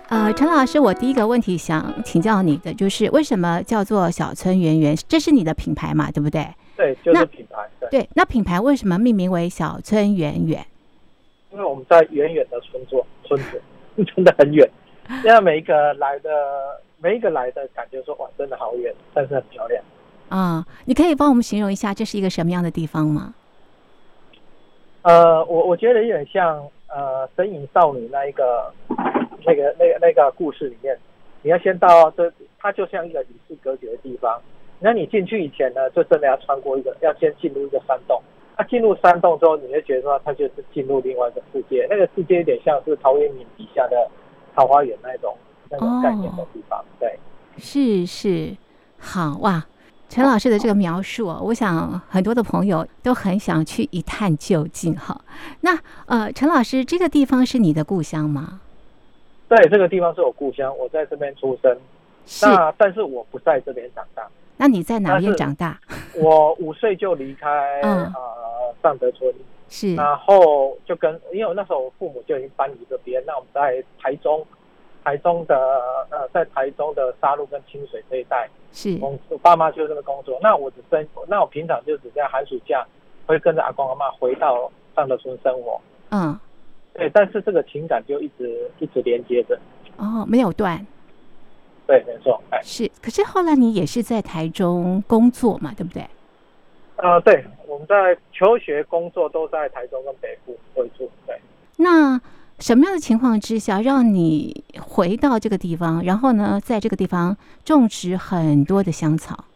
[0.09, 4.95] 呃，陈老师，我第一个问题想请教你的就是，为什么叫做小村圆圆？
[5.09, 6.55] 这是你的品牌嘛，对不对？
[6.83, 7.69] 对，就是品牌。
[7.79, 10.67] 对，对，那品牌为什么命名为小村远远？
[11.53, 13.63] 因为我们在远远的村做村子，
[14.05, 14.69] 真的很远。
[15.25, 16.31] 因为每一个来的，
[16.99, 19.81] 每一个来的感觉说哇，真的好远，但是很漂亮。
[20.29, 23.35] 啊、嗯，你可以帮我们形容一下，这是一个什么样的地方吗？
[25.03, 28.73] 呃，我我觉得有点像呃，身影少女那一个
[29.47, 30.99] 那个那个那个故事里面，
[31.43, 34.41] 你要先到这，它就像一个与世隔绝的地方。
[34.83, 38.21] 那你进去以前呢，就真的要穿过一个，要先进入一个山洞。
[38.57, 43.97] 那、啊、进入山洞之后，你会觉得说它就是进入另外一个世界，那个世界有点像是陶渊明笔下的
[44.55, 45.35] 桃花源那种
[45.71, 46.85] 那种概念的地方。
[47.01, 47.19] 对，
[47.57, 48.57] 是是，
[48.99, 49.65] 好哇。
[50.11, 54.95] 陈老师的这个描述，我想很多的朋友都很想去一探究竟。
[54.95, 55.19] 哈，
[55.63, 55.71] 那
[56.05, 58.61] 呃，陈老师，这个地方是你的故乡吗？
[59.49, 61.75] 对，这个地方是我故乡，我在这边出生。
[62.27, 62.45] 是。
[62.45, 64.29] 那但是我不在这边长大。
[64.63, 65.77] 那你在哪边长大？
[66.15, 68.13] 我五岁就离开呃
[68.81, 69.35] 上德村。
[69.69, 69.97] 是。
[69.97, 74.47] 然后就跟，因为我那时候我父母就已经搬离这边，那我们在台中。
[75.05, 75.57] 台中的
[76.11, 80.39] 呃，在台中的沙鹿跟清水这一带是我，我爸妈就这个工作。
[80.41, 82.87] 那我只生，那我平常就只在寒暑假
[83.27, 85.81] 会跟着阿公阿妈回到上德村生活。
[86.11, 86.39] 嗯，
[86.95, 89.59] 对，但是这个情感就一直一直连接着。
[89.97, 90.87] 哦，没有断。
[91.87, 92.43] 对，没错。
[92.51, 92.91] 哎，是。
[93.01, 96.07] 可是后来你也是在台中工作嘛，对不对？
[96.97, 101.11] 呃，对，我们在求学、工作都在台中跟北部为主。
[101.27, 101.41] 对。
[101.77, 102.21] 那。
[102.59, 109.47] 什么样的情况之下让你回到这个地方，然后呢，在这个地方种植很多的香草？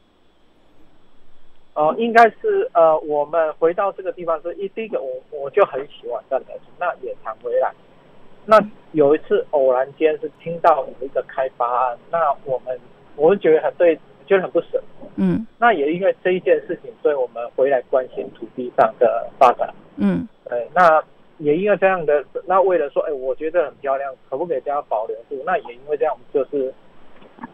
[1.75, 7.73] 呃，应该是呃，我们回到这个地方是一第一个，我我就很喜欢这样子，那也常回来。
[8.47, 8.59] 那
[8.93, 12.79] 有一次偶然间是听到有一个开发案，那我们
[13.17, 13.95] 我们觉得很对，
[14.27, 14.83] 觉得很不舍。
[15.17, 15.47] 嗯。
[15.59, 19.69] 那也因为这一件事情，所以我们回来关心土地上的发展。
[19.97, 20.27] 嗯。
[20.49, 21.03] 对，那。
[21.39, 25.39] 也因为这样的，那为了说，哎，我觉得很漂亮，可不可以这样保留住？
[25.45, 26.73] 那也因为这样，我们就是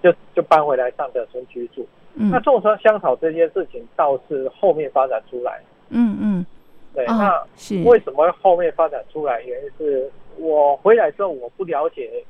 [0.00, 1.85] 就就搬回来上德村居住。
[2.14, 5.61] 嗯，那种上香草这件事情倒是后面发展出来。
[5.88, 6.46] 嗯嗯，
[6.94, 9.42] 对，哦、那是为什么后面发展出来？
[9.42, 12.25] 原因是我回来之后，我不了解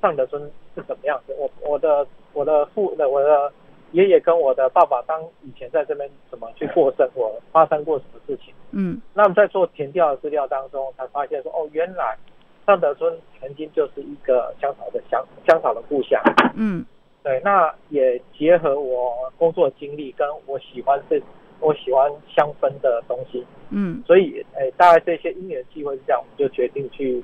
[0.00, 0.42] 尚德村
[0.74, 1.34] 是怎么样子。
[1.38, 3.52] 我我的我的父的我的。
[3.92, 8.54] 爷爷跟我的爸爸当以前在这边怎么去过生活，发生过什么事情？
[8.70, 12.16] 嗯，那么在做填调的资料当中，才发现说，哦，原来
[12.64, 16.22] 尚德村曾经就是一个香草的香香草的故乡。
[16.54, 16.86] 嗯，
[17.24, 21.20] 对，那也结合我工作经历，跟我喜欢这
[21.60, 23.46] 我喜欢香氛的东西。
[23.70, 27.22] 嗯，所以，哎，大概这些因缘机会是这样，我们就决定去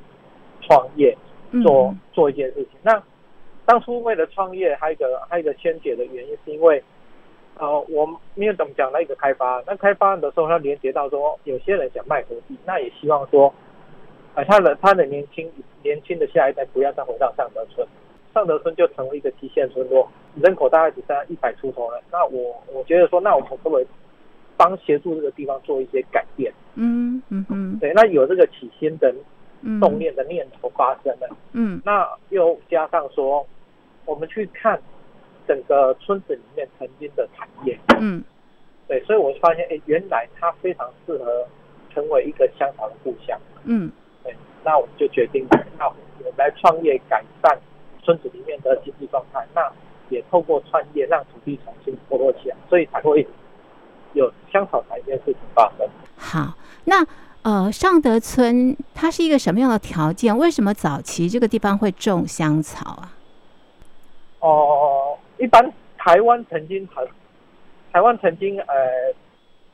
[0.60, 1.16] 创业，
[1.62, 2.78] 做做一件事情。
[2.82, 3.02] 那
[3.64, 6.80] 当初为了创业，还有一个还有一个先解的原因，是因为，
[7.58, 13.52] 呃，我没有怎么讲那一个开发，那开发的时候，他连接到说，有些人想卖土地，那也希望说，
[14.36, 15.50] 呃，他的他的年轻
[15.82, 17.84] 年轻的下一代不要再回到上德村，
[18.32, 22.00] 上德村就成为一个极限村落，人口大概只剩一百出头了。
[22.12, 23.86] 那我我觉得说，那我们可不可以
[24.56, 26.52] 帮协助这个地方做一些改变？
[26.74, 29.14] 嗯嗯嗯，对，那有这个起心的
[29.80, 33.46] 动念的念头发生了，嗯，那又加上说。
[34.08, 34.80] 我们去看
[35.48, 38.22] 整个村子里面曾经的产业，嗯，
[38.86, 41.44] 对，所以我就发现，哎，原来它非常适合
[41.92, 43.90] 成为一个香草的故乡，嗯，
[44.22, 44.32] 对，
[44.64, 45.44] 那我们就决定，
[45.76, 45.90] 那我
[46.22, 47.58] 们来创业改善
[48.00, 49.68] 村子里面的经济状态，那
[50.08, 53.26] 也透过创业让土地重新活络起来，所以才会
[54.16, 55.86] 有香草产业事情发生。
[56.16, 57.06] 好，那
[57.42, 60.36] 呃，尚德村它是一个什么样的条件？
[60.36, 63.12] 为什么早期这个地方会种香草啊？
[64.40, 67.06] 哦，一般台湾曾经产，
[67.92, 68.74] 台湾曾经呃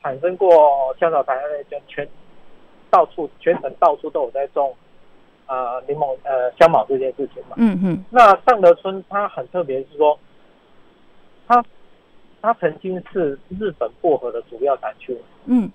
[0.03, 2.07] 产生过香草产业，就全
[2.89, 4.75] 到处全省到处都有在种
[5.47, 7.55] 呃柠檬呃香茅这件事情嘛。
[7.57, 8.03] 嗯嗯。
[8.11, 10.19] 那尚德村它很特别，是说
[11.47, 11.63] 它
[12.43, 15.17] 它曾经是日本薄荷的主要产区。
[15.45, 15.71] 嗯。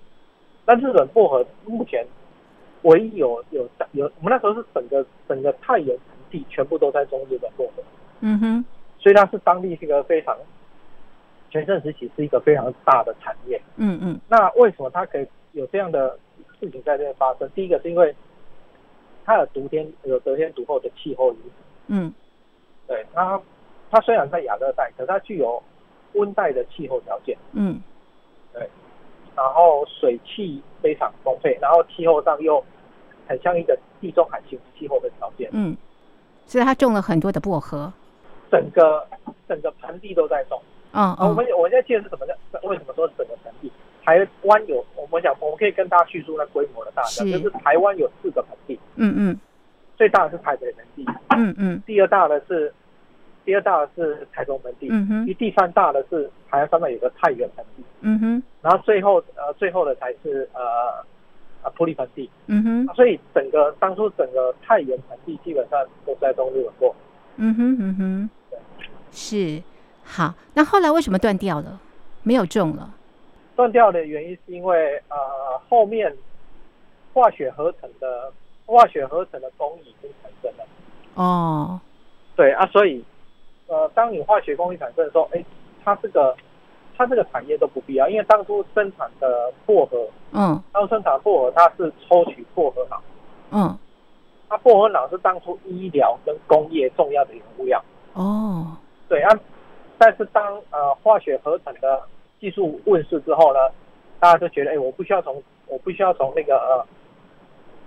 [0.65, 2.05] 但日本薄荷目前
[2.83, 7.83] 唯一有有有，我们那时候是整个整个太原盆地全部都在种日本薄荷。
[8.19, 8.65] 嗯哼。
[8.99, 10.37] 所以它是当地是一个非常
[11.49, 13.59] 全盛时期，是一个非常大的产业。
[13.77, 14.19] 嗯嗯。
[14.29, 16.19] 那为什么它可以有这样的
[16.59, 17.49] 事情在这边发生？
[17.55, 18.15] 第一个是因为
[19.25, 21.35] 它有独天有得天独厚的气候。
[21.87, 22.13] 嗯。
[22.85, 23.41] 对它，
[23.89, 25.63] 它虽然在亚热带，可是它具有
[26.13, 27.37] 温带的气候条件。
[27.53, 27.81] 嗯。
[28.53, 28.69] 对。
[29.35, 32.63] 然后水汽非常丰沛，然后气候上又
[33.27, 35.49] 很像一个地中海型气候的条件。
[35.53, 35.75] 嗯。
[36.45, 37.91] 所以他种了很多的薄荷。
[38.51, 39.05] 整个
[39.47, 40.59] 整个盆地都在种，
[40.91, 42.33] 嗯，嗯，我们我现在记得是什么呢？
[42.63, 43.71] 为什么说整个盆地？
[44.03, 49.39] 台湾有，我们想我们可以跟大家叙述那规模的大小，是就是台湾有四个盆地，嗯嗯，
[49.95, 51.05] 最大的是台北盆地，
[51.37, 52.73] 嗯嗯，第二大的是
[53.49, 60.61] 第二大的是台中盆地，嗯哼，第三大的是台湾上面有个太原盆地，嗯哼，然后最后呃最后的才是呃
[61.63, 66.95] 啊普里盆地，嗯哼，所以整个当初整个太原盆地基本上都在中日本过。
[67.37, 68.29] 嗯哼嗯哼，
[69.11, 69.63] 是
[70.03, 70.35] 好。
[70.53, 71.79] 那后来为什么断掉了？
[72.21, 72.93] 没有种了？
[73.55, 75.17] 断掉的原因是因为呃
[75.67, 76.15] 后面
[77.15, 78.31] 化学合成的
[78.67, 80.63] 化学合成的工艺已经产生了。
[81.15, 81.81] 哦，
[82.35, 83.03] 对啊，所以
[83.69, 85.43] 呃当你化学工艺产生的时候，哎，
[85.85, 86.35] 它这个
[86.97, 93.01] 它这个产业都不必要，因为当初生产的薄荷，嗯，当初生产薄荷它是抽取薄荷脑，
[93.51, 93.77] 嗯，
[94.49, 97.81] 它薄荷脑是当初医疗跟工业重要的原物料。
[98.13, 98.75] 哦，
[99.07, 99.39] 对啊，
[99.97, 102.01] 但是当呃化学合成的
[102.39, 103.59] 技术问世之后呢，
[104.19, 106.85] 大家就觉得，哎，我不需要从我不需要从那个呃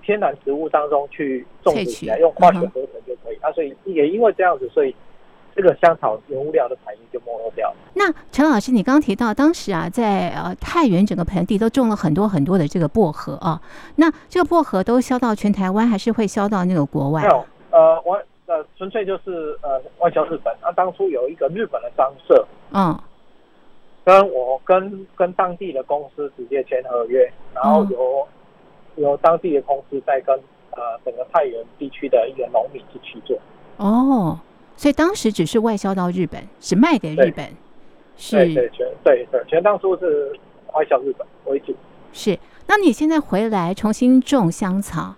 [0.02, 3.36] 天然植物当中去种植起来，用化学合成就可以。
[3.36, 4.94] 嗯、啊，所以也因为这样子，所以
[5.54, 7.76] 这个香草原物料的产业就没落掉了。
[7.94, 13.60] 那陈老师，你刚刚提到当时啊，在呃太原整个盆地都种了很多很多的这个薄荷啊，
[13.96, 17.22] 那这个薄荷都销到全台湾，还是会销到那个国外？
[17.22, 20.52] 没有，呃，外呃纯粹就是呃外销日本。
[20.60, 22.98] 啊，当初有一个日本的商社，嗯。
[24.04, 28.26] 跟我跟跟当地的公司直接签合约，然后由、
[28.96, 30.34] 嗯、由当地的公司再跟
[30.72, 33.38] 呃整个太原地区的一个农民去去做。
[33.76, 34.36] 哦，
[34.76, 37.48] 所以当时只是外销到日本，只卖给日本。
[38.16, 40.32] 是，对对全对对全当初是
[40.74, 41.74] 外销日本为主。
[42.12, 45.14] 是，那你现在回来重新种香草，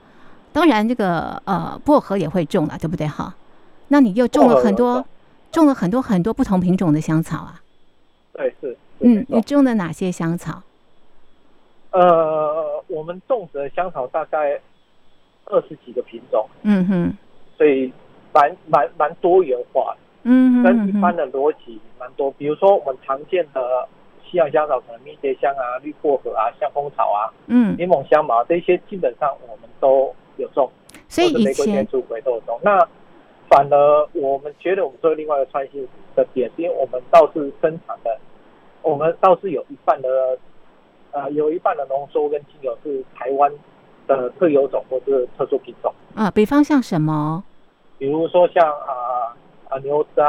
[0.52, 3.34] 当然这个呃薄荷也会种了，对不对哈？
[3.88, 5.04] 那你又种了很多
[5.50, 7.60] 种了很多很多不同品种的香草啊。
[8.32, 10.62] 对，是，是嗯，你种的哪些香草？
[11.90, 14.60] 呃，我们种植的香草大概
[15.44, 17.16] 二十几个品种，嗯哼，
[17.56, 17.92] 所以
[18.34, 22.30] 蛮蛮蛮多元化的，嗯哼，跟一般的逻辑蛮多。
[22.32, 23.88] 比如说我们常见的
[24.24, 30.68] 西洋香草，可能迷迭香啊、绿薄荷啊、香蜂草啊、嗯，柠檬香茅这些，基本上我们都有种，
[31.08, 32.58] 所以以前玫瑰天竺葵都有种。
[32.62, 32.86] 那
[33.48, 38.18] 反而我们觉得我们做另外一个创新的点，因为我们倒是生产的，
[38.82, 40.36] 我们倒是有一半的，
[41.12, 43.52] 呃，有一半的浓缩跟精油是台湾
[44.08, 46.30] 的特有种或者特殊品种啊。
[46.30, 47.44] 比方像什么？
[47.98, 49.34] 比如说像啊
[49.68, 50.24] 啊牛樟，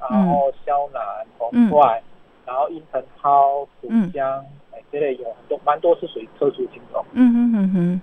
[0.00, 1.02] 然后肖楠、
[1.38, 2.02] 红桧，
[2.44, 7.04] 然后樱藤蒿、苦香，哎、嗯，这类有很多，蛮多是属于特殊品种。
[7.12, 8.00] 嗯哼哼哼。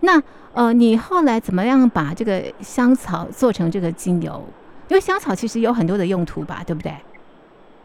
[0.00, 4.42] 那呃，你后来怎么样把这个香草做成这个精油？
[4.88, 6.92] 因为香草其实有很多的用途吧，对不对？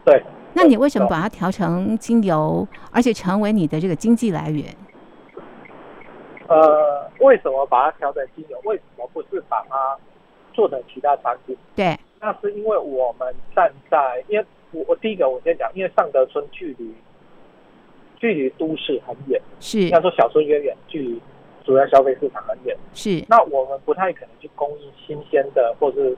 [0.04, 0.22] 对。
[0.52, 4.64] 那你为什么把它调成精油，而且成为你的这个经济来源？
[6.48, 8.58] 呃，为什么把它调成精油？
[8.64, 9.96] 为什么不是把它
[10.58, 11.56] 做的其他产品？
[11.76, 11.96] 对。
[12.18, 16.92] 那是因为我们站在，因为我我第一个我先讲，因为尚德村距离
[18.16, 21.22] 距离都市很远，是要说小村远远，距离。
[21.64, 23.22] 主要消费市场很远，是。
[23.28, 26.16] 那我们不太可能去供应新鲜的或是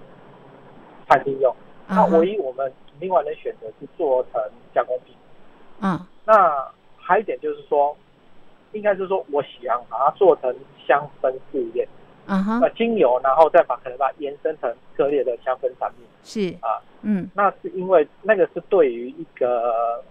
[1.08, 1.52] 餐厅用。
[1.88, 1.96] Uh.
[1.96, 4.40] 那唯一我们另外的选择是做成
[4.72, 5.14] 加工品。
[5.80, 6.00] 嗯、uh。
[6.24, 7.94] 那还有一点就是说，
[8.72, 10.54] 应该是说我想把它做成
[10.86, 11.86] 香氛试验。
[12.30, 12.60] 嗯哼。
[12.60, 16.06] 那精油，然后再把可能把它延伸成各类的香氛产品。
[16.24, 16.56] 是。
[16.60, 17.28] 啊，嗯。
[17.34, 20.02] 那是因为那个是对于一个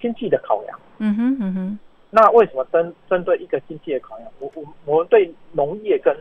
[0.00, 0.78] 经济的考量。
[0.98, 1.78] 嗯哼，嗯哼。
[2.10, 6.14] 那为什么针针对一个经济的考量，我我我们对农业跟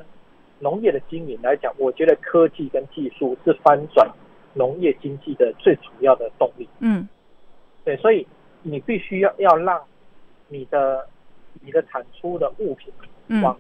[0.60, 4.10] 农业的经营来讲，我觉得科技跟技术是翻转
[4.54, 6.70] 农业经济的最主要的动力。
[6.80, 7.08] 嗯，
[7.84, 8.26] 对，所以
[8.62, 9.82] 你必须要要让
[10.48, 11.06] 你的
[11.62, 12.94] 你的产出的物品
[13.42, 13.60] 往、嗯、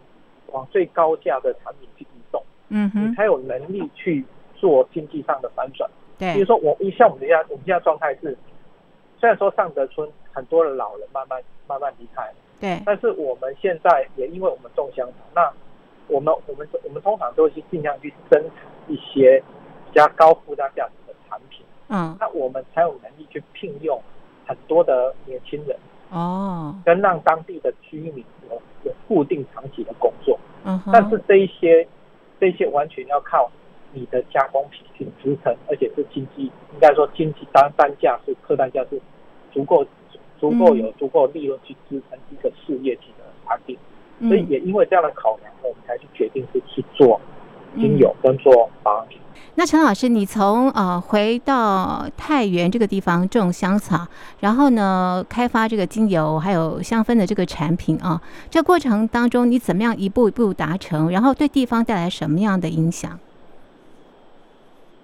[0.51, 2.43] 往最高价的产品去移动。
[2.69, 4.23] 嗯哼，你才有能力去
[4.55, 5.89] 做经济上的翻转。
[6.17, 8.37] 对，比如说我像我们现在我们现在状态是，
[9.19, 11.41] 虽然说上德村很多的老人慢慢。
[11.67, 12.81] 慢慢离开，对。
[12.85, 15.49] 但是我们现在也因为我们种香草，那
[16.09, 19.41] 我们我们我们通常都是尽量去生产一些
[19.85, 24.01] 比较高附加价值的产品，嗯，那我们才有能力去聘用
[24.45, 25.77] 很多的年轻人，
[26.09, 28.25] 哦，跟让当地的居民
[29.07, 31.87] 固定长期的工作，嗯，但是这一些
[32.39, 33.51] 这一些完全要靠
[33.93, 39.01] 你的加工品去支撑，而且是经济应该说经济单单价是客单价是
[39.53, 39.85] 足够。
[40.41, 43.77] 足够有足够利润去支撑一个事业体的产品，
[44.17, 47.21] 嗯，所以也因为这样的考量，我们才去决定是去做
[47.75, 49.20] 精油跟做保养品。
[49.55, 54.07] 那陈老师，你从呃回到太原这个地方种香草，
[54.39, 63.19] 然后呢开发这个精油还有香氛的这个产品啊，这过程当中你怎么样一步一步达成，然后对地方带来什么样的影响？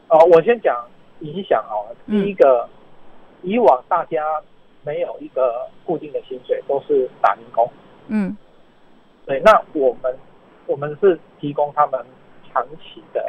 [0.10, 0.76] 哦，我先讲
[1.20, 1.96] 影响哦。
[2.08, 2.68] 第一个，
[3.42, 4.22] 嗯，以往大家。
[4.86, 7.70] 没有一个固定的薪水，都是打零工。
[8.08, 8.38] 嗯，
[9.26, 10.16] 对，那我们
[10.66, 12.00] 我们是提供他们
[12.54, 13.22] 长期的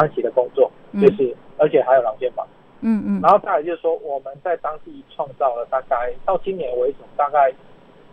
[0.00, 2.46] 长期的工作，就是、嗯、而且还有劳健保。
[2.80, 3.20] 嗯嗯。
[3.22, 7.52] 然后再来就是说，我们在当地创造了大概到今年为止，大概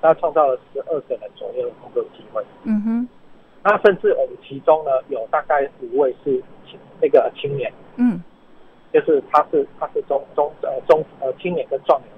[0.02, 2.44] 大概创造了十二个人左右的工作机会。
[2.64, 3.10] 嗯哼。
[3.64, 7.72] 那甚至我们其中呢，有大概五位是青那个青年。
[7.96, 8.22] 嗯。
[8.92, 12.10] 就是他是他是中中呃中呃青年跟壮年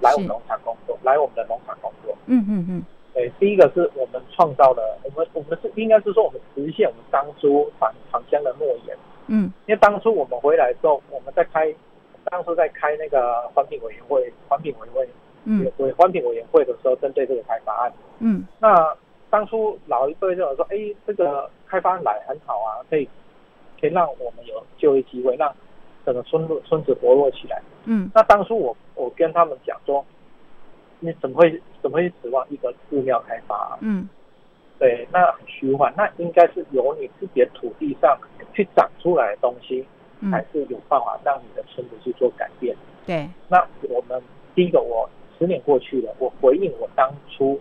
[0.00, 2.16] 来我们农场工作，来我们的农场工作。
[2.26, 2.84] 嗯嗯嗯。
[3.14, 8.96] 对，第一个是我们创造了，我们我们是应该是说我们实现我们当初返返乡的诺言。
[9.28, 9.52] 嗯。
[9.66, 11.74] 因为当初我们回来之后，我们在开，
[12.24, 15.08] 当初在开那个环评委员会，环评委员会，
[15.44, 17.92] 嗯，委环评委员会的时候，针对这个开发案。
[18.20, 18.46] 嗯。
[18.60, 18.94] 那
[19.30, 23.08] 当初老一辈认为说，哎，这个开发案来很好啊，可以
[23.80, 25.54] 可以让我们有就业机会，让。
[26.06, 27.60] 整个村落村子活络起来。
[27.84, 30.06] 嗯，那当初我我跟他们讲说，
[31.00, 33.78] 你怎么会怎么会指望一个寺庙开发啊？
[33.80, 34.08] 嗯，
[34.78, 35.92] 对，那很虚幻。
[35.96, 38.18] 那应该是由你自己的土地上
[38.52, 39.86] 去长出来的东西，
[40.20, 42.76] 嗯、才是有办法让你的村子去做改变。
[43.06, 43.58] 对，那
[43.88, 44.22] 我们
[44.54, 45.08] 第一个，我
[45.38, 47.60] 十年过去了，我回应我当初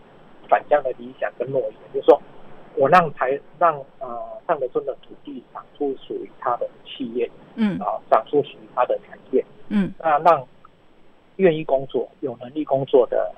[0.49, 2.21] 返乡的理想跟诺言，就是说。
[2.77, 10.45] 我让台让呃上德村的土地长出属于他的企业，嗯，啊，长出属于他的产业，嗯，那让
[11.37, 13.33] 愿意工作、有能力工作的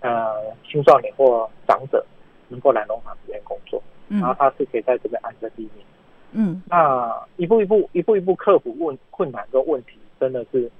[0.00, 2.04] 呃青少年或长者
[2.48, 5.84] 能够来农场这边工作，嗯，然后他是可以在这边安身立命，
[6.32, 10.70] 嗯，那一步一步一步一步克服问困难跟问题，真的是，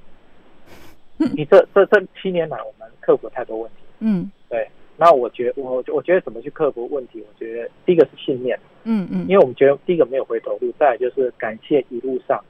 [1.35, 4.69] 你这这这七年来我们克服太多问题，嗯，对。
[4.99, 7.21] 那我觉得我我觉得怎么去克服问题？
[7.21, 12.43] 我觉得第一个是信念，嗯嗯，因为我们觉得第一个没有回头路，再来就是感谢一路上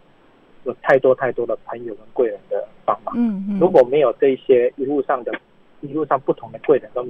[0.63, 5.33] 有太多太多的朋友跟贵人的帮忙，嗯嗯，如果没有这些一路上的
[5.81, 7.05] 一路上不同的贵人跟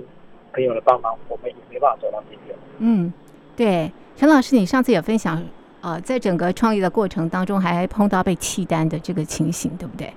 [0.57, 2.57] 朋友的帮忙，我们也没办法走到今天。
[2.79, 3.13] 嗯，
[3.55, 5.45] 对，陈老师，你上次也分享，
[5.83, 10.11] 呃，在整个创业的过程当中，还碰到被弃单的这个情形，对不对？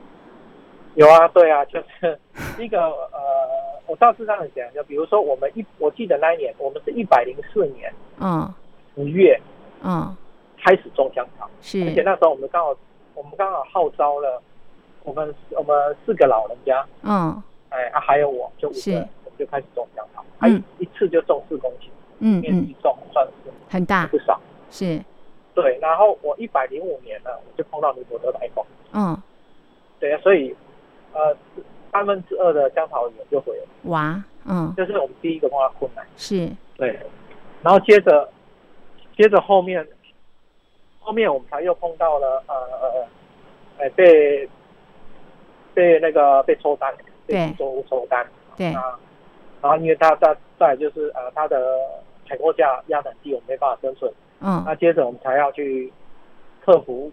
[0.95, 2.17] 有啊，对啊，就是
[2.57, 3.19] 一个呃。
[3.89, 8.47] 我倒是这样讲，就比如说我们一，我记得那一年，我们是一百零四年，嗯，
[8.93, 9.35] 五月，
[9.81, 10.15] 嗯，
[10.63, 12.75] 开始种香草，是，而且那时候我们刚好，
[13.15, 14.39] 我们刚好号召了
[15.01, 15.75] 我们我们
[16.05, 19.07] 四个老人家，嗯，哎啊还有我就五个，
[19.39, 21.87] 就开始种香草，还、嗯、一次就种四公顷，
[22.19, 24.05] 嗯面积种算是很大。
[24.07, 25.01] 不少，是，
[25.55, 29.17] 对，然后我一百零五年呢，我就碰到尼泊尔台风，嗯，
[29.99, 30.55] 对啊，所以
[31.13, 31.35] 呃。
[31.91, 36.99] 三分之二的香草园就毁了，哇，嗯，这是我们第一个碰到困难，是，对，
[37.63, 38.29] 然后接着，
[39.17, 39.83] 接着后面，
[40.99, 43.07] 后面我们才又碰到了呃呃，
[43.79, 44.47] 哎被，
[45.73, 46.93] 被那个被抽单，
[47.25, 48.23] 被作物抽单，
[48.55, 48.99] 对，啊，
[49.61, 51.77] 然后因为他在在就是呃他的
[52.27, 55.91] 采购价压很低，我们没办法生存，嗯，那接着我们才要去
[56.65, 57.11] 克服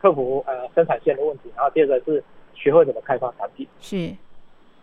[0.00, 2.22] 克服呃生产线的问题，然后接着是。
[2.58, 4.10] 学会怎么开发产品，是，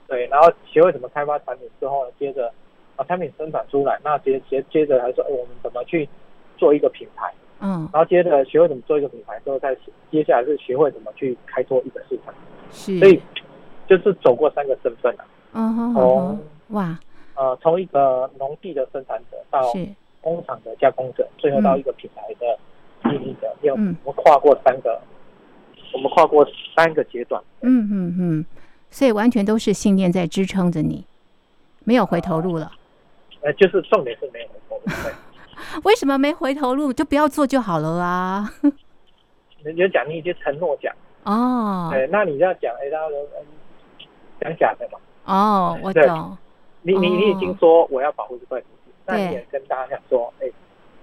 [0.07, 2.53] 对，然后学会怎么开发产品之后呢，接着
[2.95, 6.07] 把产品生产出来，那接接接着还说，哎，我们怎么去
[6.55, 9.75] 做一个品牌，嗯，然后接着学会怎么做一个品牌之后，再
[10.11, 12.31] 接下来是学会怎么去开拓一个市场，
[12.71, 13.19] 是，所以
[13.87, 16.39] 就是走过三个身份了，嗯哼，从
[16.73, 16.99] 哇，
[17.35, 19.71] 呃，从一个农地的生产者到
[20.21, 22.59] 工厂的加工者，最后到一个品牌的
[23.03, 25.01] 经营者，要、嗯、我们跨过三个。
[25.95, 26.43] 我们跨过
[26.75, 28.45] 三个阶段，嗯嗯嗯，
[28.89, 31.05] 所以完全都是信念在支撑着你，
[31.83, 32.71] 没有回头路了。
[33.41, 35.11] 呃，就是重点是没有回头路。
[35.85, 36.91] 为什么没回头路？
[36.91, 38.51] 就不要做就好了啊！
[39.61, 40.91] 人家讲你已经承诺讲
[41.25, 43.15] 哦，对，那你要讲，哎，大家都
[44.41, 44.97] 讲假的嘛？
[45.25, 46.35] 哦，我懂。
[46.83, 50.47] 你你你已经说我要保护这块土地，那你也跟大家讲说，哎，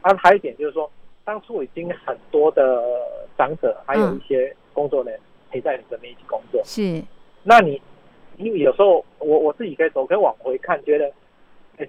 [0.03, 0.91] 啊，还有一点就是说，
[1.24, 2.83] 当初已经很多的
[3.37, 4.55] 长者，还有一些。
[4.72, 5.18] 工作人
[5.51, 7.03] 陪在你身边一起工作，是。
[7.43, 7.83] 那你，
[8.37, 11.12] 因为有时候我我自己可以走，可以往回看，觉得，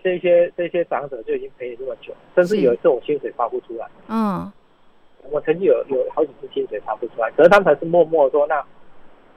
[0.03, 4.51] 这些这些长者就已经陪你这么久，甚至有一次我薪水发不出来，嗯，
[5.29, 8.65] 我曾经有有好几次薪水发不出来，可是他们还是默默说，那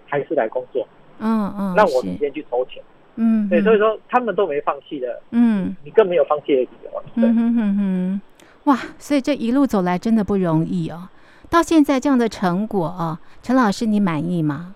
[0.07, 0.89] 还是来工作，
[1.19, 2.83] 嗯嗯，那我明天去筹钱，
[3.17, 8.21] 嗯，对，所以说他们都没放弃的，嗯，你更没有放弃的理由，对，嗯哼哼哼，
[8.65, 11.09] 哇，所以这一路走来真的不容易哦。
[11.51, 14.75] 到现在这样的成果哦，陈老师你满意吗？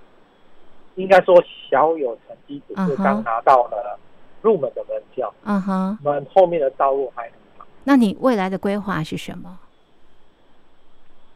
[0.95, 3.99] 应该说小有成绩，只是刚拿到了
[4.43, 5.32] 入门的门票。
[5.45, 7.66] 嗯哼，我们后面的道路还很长。
[7.84, 9.59] 那你未来的规划是什么？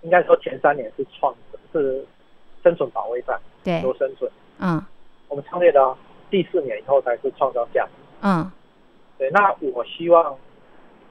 [0.03, 1.33] 应该说前三年是创
[1.73, 2.05] 是
[2.63, 4.31] 生存保卫战，对，求生存。
[4.59, 4.85] 嗯，
[5.29, 5.81] 我们创业的
[6.33, 7.91] 第四年以后才是创造价值。
[8.23, 8.51] 嗯，
[9.19, 9.31] 对。
[9.31, 10.35] 那我希望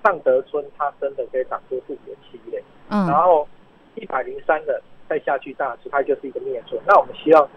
[0.03, 3.47] 尚德村它真的可以长出自己的企业，嗯，然后
[3.93, 6.81] 一百零三的再下去大树，它就是一个灭村。
[6.87, 7.47] 那我们希望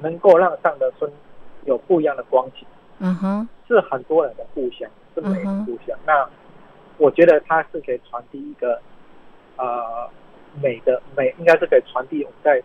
[0.00, 1.10] 能够让尚德村
[1.64, 2.66] 有不一样的光景，
[2.98, 5.96] 嗯哼，是很多人的故乡，是美的故乡。
[6.00, 6.28] 嗯那
[6.98, 8.80] 我觉得它是可以传递一个
[9.56, 10.08] 呃
[10.60, 12.62] 美的美，应该是可以传递我们在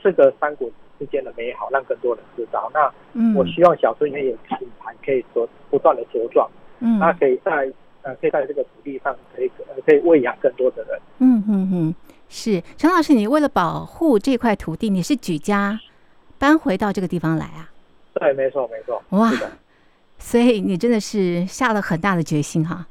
[0.00, 2.70] 这个山谷之间的美好，让更多人知道。
[2.72, 6.48] 那嗯，我希望小村也有品牌可以说不断的茁壮，
[6.80, 7.72] 嗯，那可以在
[8.02, 11.00] 呃可以在这个土地上可以呃可以喂养更多的人。
[11.18, 11.94] 嗯嗯嗯，
[12.28, 15.80] 是陈老师，你为了保护这块土地，你是举家
[16.38, 17.70] 搬回到这个地方来啊？
[18.14, 19.02] 对，没错没错。
[19.10, 19.30] 哇
[20.18, 22.86] 所以你真的是下了很大的决心哈。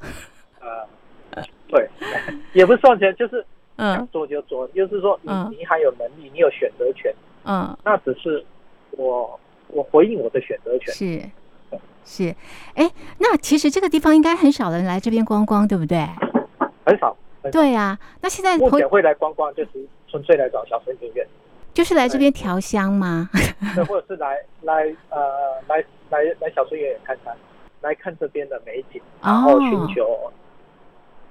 [0.62, 1.90] 呃，对，
[2.54, 3.44] 也不是赚钱，就是
[3.78, 7.12] 想嗯做就做，就是说你嗯你还有能力，你有选择权，
[7.46, 8.44] 嗯，那只是
[8.92, 10.94] 我我回应我的选择权。
[10.94, 11.22] 是
[12.04, 12.36] 是，
[12.76, 16.06] 哎，那其实这个地方应该很少人来这边观光，对不对？
[16.86, 17.16] 很少。
[17.42, 19.70] 很少对呀、那现在回目前会来观光，就是
[20.08, 21.24] 纯粹来找小村庭院，
[21.76, 23.30] 就是来这边调香吗？
[23.76, 25.78] 对， 或者是来来呃来
[26.10, 27.36] 来来小村园野看看，
[27.82, 30.32] 来看这边的美景，然后寻求，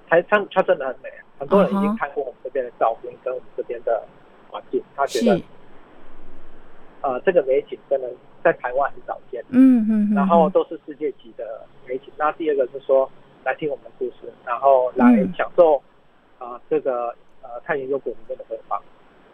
[0.08, 1.10] 它它它真的很美，
[1.40, 4.00] 很多人已经看过我们这边的照片跟我们这边的
[4.50, 5.42] 环境，他觉得是，
[7.04, 8.10] 呃这个美景真的
[8.42, 11.44] 在台湾很少见，嗯嗯嗯，然后都是世界级的
[11.86, 12.06] 美景。
[12.16, 13.08] 那第二个是说
[13.44, 15.76] 来听我们的故事，然后来嗯享受
[16.38, 18.80] 啊、呃这个呃太原幽谷里面的芬芳。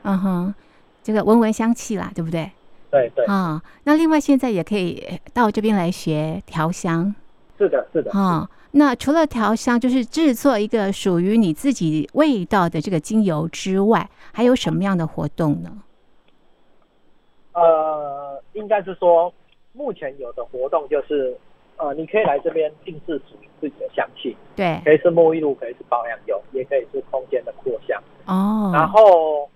[0.03, 0.55] 嗯哼，
[1.03, 2.51] 这个闻闻香气啦，对不对？
[2.91, 7.15] 对对，啊、那另外现在也可以到这边来学调香
[7.57, 8.11] 是的，是的。
[8.11, 15.71] 啊、那除了调香，就是制作一个属于你自己味道的这个精油之外，还有什么样的活动呢？
[18.61, 19.33] 呃，应该是说，
[19.73, 21.37] 目前有的活动就是，
[21.77, 28.01] 呃，你可以来这边定制属于自己的香气，对，可以是沐浴露，可以是保养油，也可以是空间的扩香。
[28.27, 29.49] 哦，然后，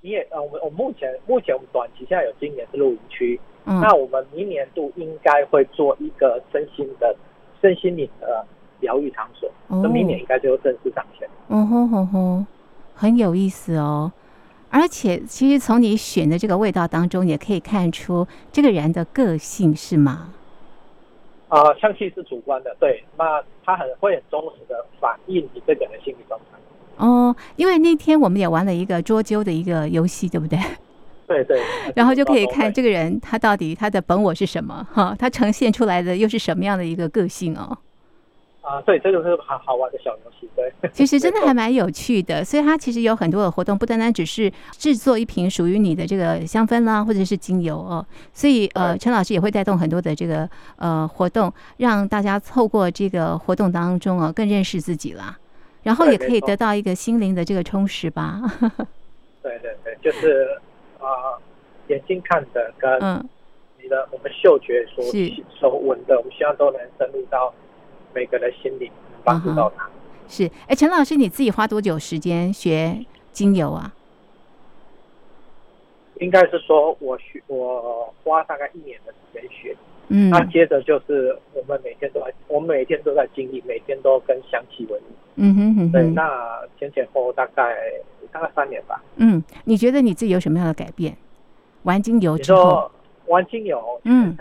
[0.00, 7.16] 你也呃，我们我目前目前我们短期现在有今年是露营区，嗯，那我们明年度应该会做一个身心的
[7.62, 8.44] 身心灵的
[8.80, 9.80] 疗愈场所，哦。
[9.82, 11.28] 那明年应该就正式上线。
[11.48, 12.44] 哦吼吼吼，
[12.94, 14.12] 很有意思哦。
[14.76, 20.34] 而且，其实从你选的这个味道当中，也可以看出这个人的个性，是吗？
[21.48, 26.58] 啊、呃，香气是主观的，对，那他很会很忠实的反映你这个人的心理状态。
[26.96, 30.58] 哦，因为那天我们也玩了一个捉阄的一个游戏，对不对？
[31.28, 31.62] 对对，
[31.94, 32.88] 然后就可以看这个。
[32.88, 37.78] 个人他到底他的本我是什么哈，他呈现出来的又是什么样的一个个性哦。
[38.64, 40.72] 啊，对，这就是好好玩的小游戏，对。
[40.90, 48.04] 其实真的还蛮有趣的，所以它其实有很多的活动，不单单只是制作一瓶属于你的这个香氛啦，或者是精油哦。
[48.32, 55.36] 所以呃，陈老师也会带动很多的这个呃活动，让大家透过这个活动当中哦，更认识自己啦，
[55.82, 58.40] 然后也可以得到一个心灵的这个充实吧。
[59.42, 60.48] 对对对，就是
[60.98, 61.40] 啊、呃，
[61.88, 63.28] 眼睛看的跟嗯，
[63.82, 67.52] 你的我们嗅觉所是所闻的，我们希望都能深入到
[68.14, 68.90] 每个人心里，
[69.24, 69.88] 帮助到他。
[70.28, 73.92] 是，哎，陈老师，你自己花多久时间学精油啊？
[76.20, 79.76] 应该是说我学，我花大概一年的时间学，
[80.08, 85.02] 嗯，那接着就是我们每天都在，我们每天都在经历，每天都跟香气为伍。
[85.36, 87.76] 嗯哼哼对，那前前后后大概
[88.30, 89.02] 大概三年吧。
[89.16, 91.16] 嗯，你觉得你自己有什么样的改变？
[91.82, 92.90] 玩精油之后，
[93.26, 94.34] 玩精油，嗯，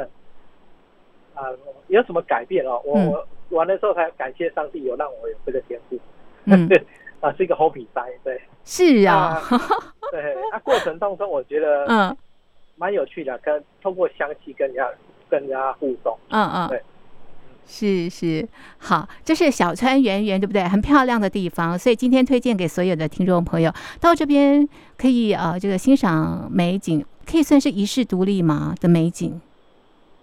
[1.34, 1.44] 啊、
[1.88, 2.80] 有什么改变哦？
[2.86, 3.14] 我、嗯
[3.54, 6.00] 我玩的时候才感谢上帝有让我有这个天赋，
[6.46, 6.68] 嗯。
[6.68, 6.84] 对，
[7.22, 9.40] 啊，是一个好比赛，对，是啊，
[10.12, 12.18] 对，那、过程当中我觉得嗯。
[12.76, 14.90] 蛮有趣的，跟通过香气跟人家
[15.30, 16.82] 跟人家互动，嗯嗯，对，
[17.68, 18.46] 是是，
[18.80, 20.64] 好，这是小川圆圆，对不对？
[20.64, 28.74] 很漂亮的地方，所以今天推荐给所有的听众朋友，到这边可以呃，这个欣赏美景，可以算是遗世独立吗？
[28.82, 29.40] 的美景？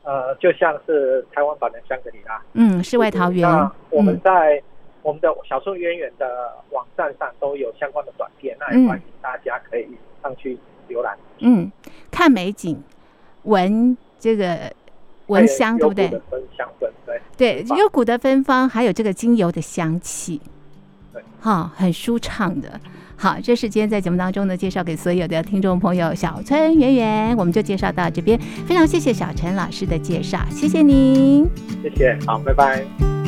[0.03, 3.70] 呃，就像是台湾版的香格里拉，嗯，世外桃源那。
[3.90, 4.62] 我们嗯在
[5.03, 9.86] 我们的小说渊源的网站上都有相关的短片，那嗯也欢迎大家可以
[10.22, 11.16] 上去浏览。
[11.40, 11.70] 嗯，
[12.11, 12.82] 看美景，
[13.42, 14.72] 闻这个
[15.26, 16.09] 闻香，对不对？
[16.30, 20.40] 分香氛，对对，很棒幽谷的芬芳，还有这个精油的香气
[21.12, 22.80] 对，哈、很舒畅的。
[23.22, 26.14] 好，这是今天在节目当中呢，介绍给所有的听众朋友。
[26.14, 31.46] 小村圆圆，我们就介绍到这边，非常谢谢小陈老师的介绍，谢谢您。
[31.82, 33.19] 谢谢，好，拜拜。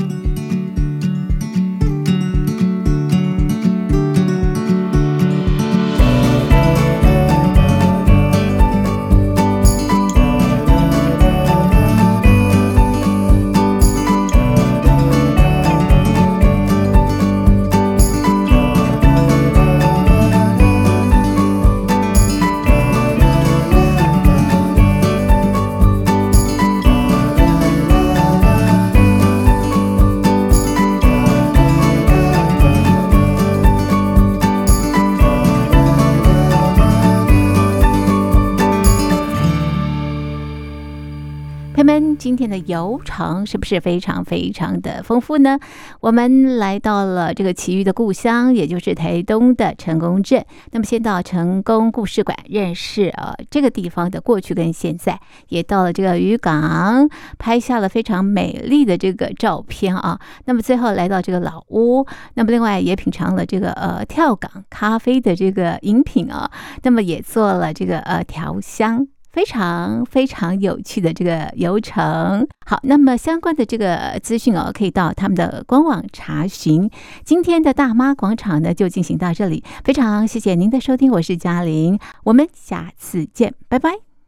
[42.32, 45.58] 今天的游程是不是非常非常的丰富呢？
[46.00, 50.42] 我们来到了这个奇遇的故乡，也就是台东的成功镇。
[50.70, 55.20] 那么先到成功故事馆认识呃这个地方的过去跟现在，
[55.50, 57.06] 也到了这个渔港，
[57.38, 60.18] 拍下了非常美丽的这个照片啊。
[60.46, 66.50] 那么最后来到这个老屋，那么另外也品尝了这个呃跳港咖啡的这个饮品啊。
[66.82, 69.06] 那么也做了这个呃调香。
[69.32, 76.90] 非常非常有趣的这个游程，好，那么相关的这个资讯哦，可以到他们的官网查询。
[77.24, 84.11] 今天的大妈广场呢，就进行到这里，非常谢谢您的收听，我是嘉玲，我们下次见，拜拜。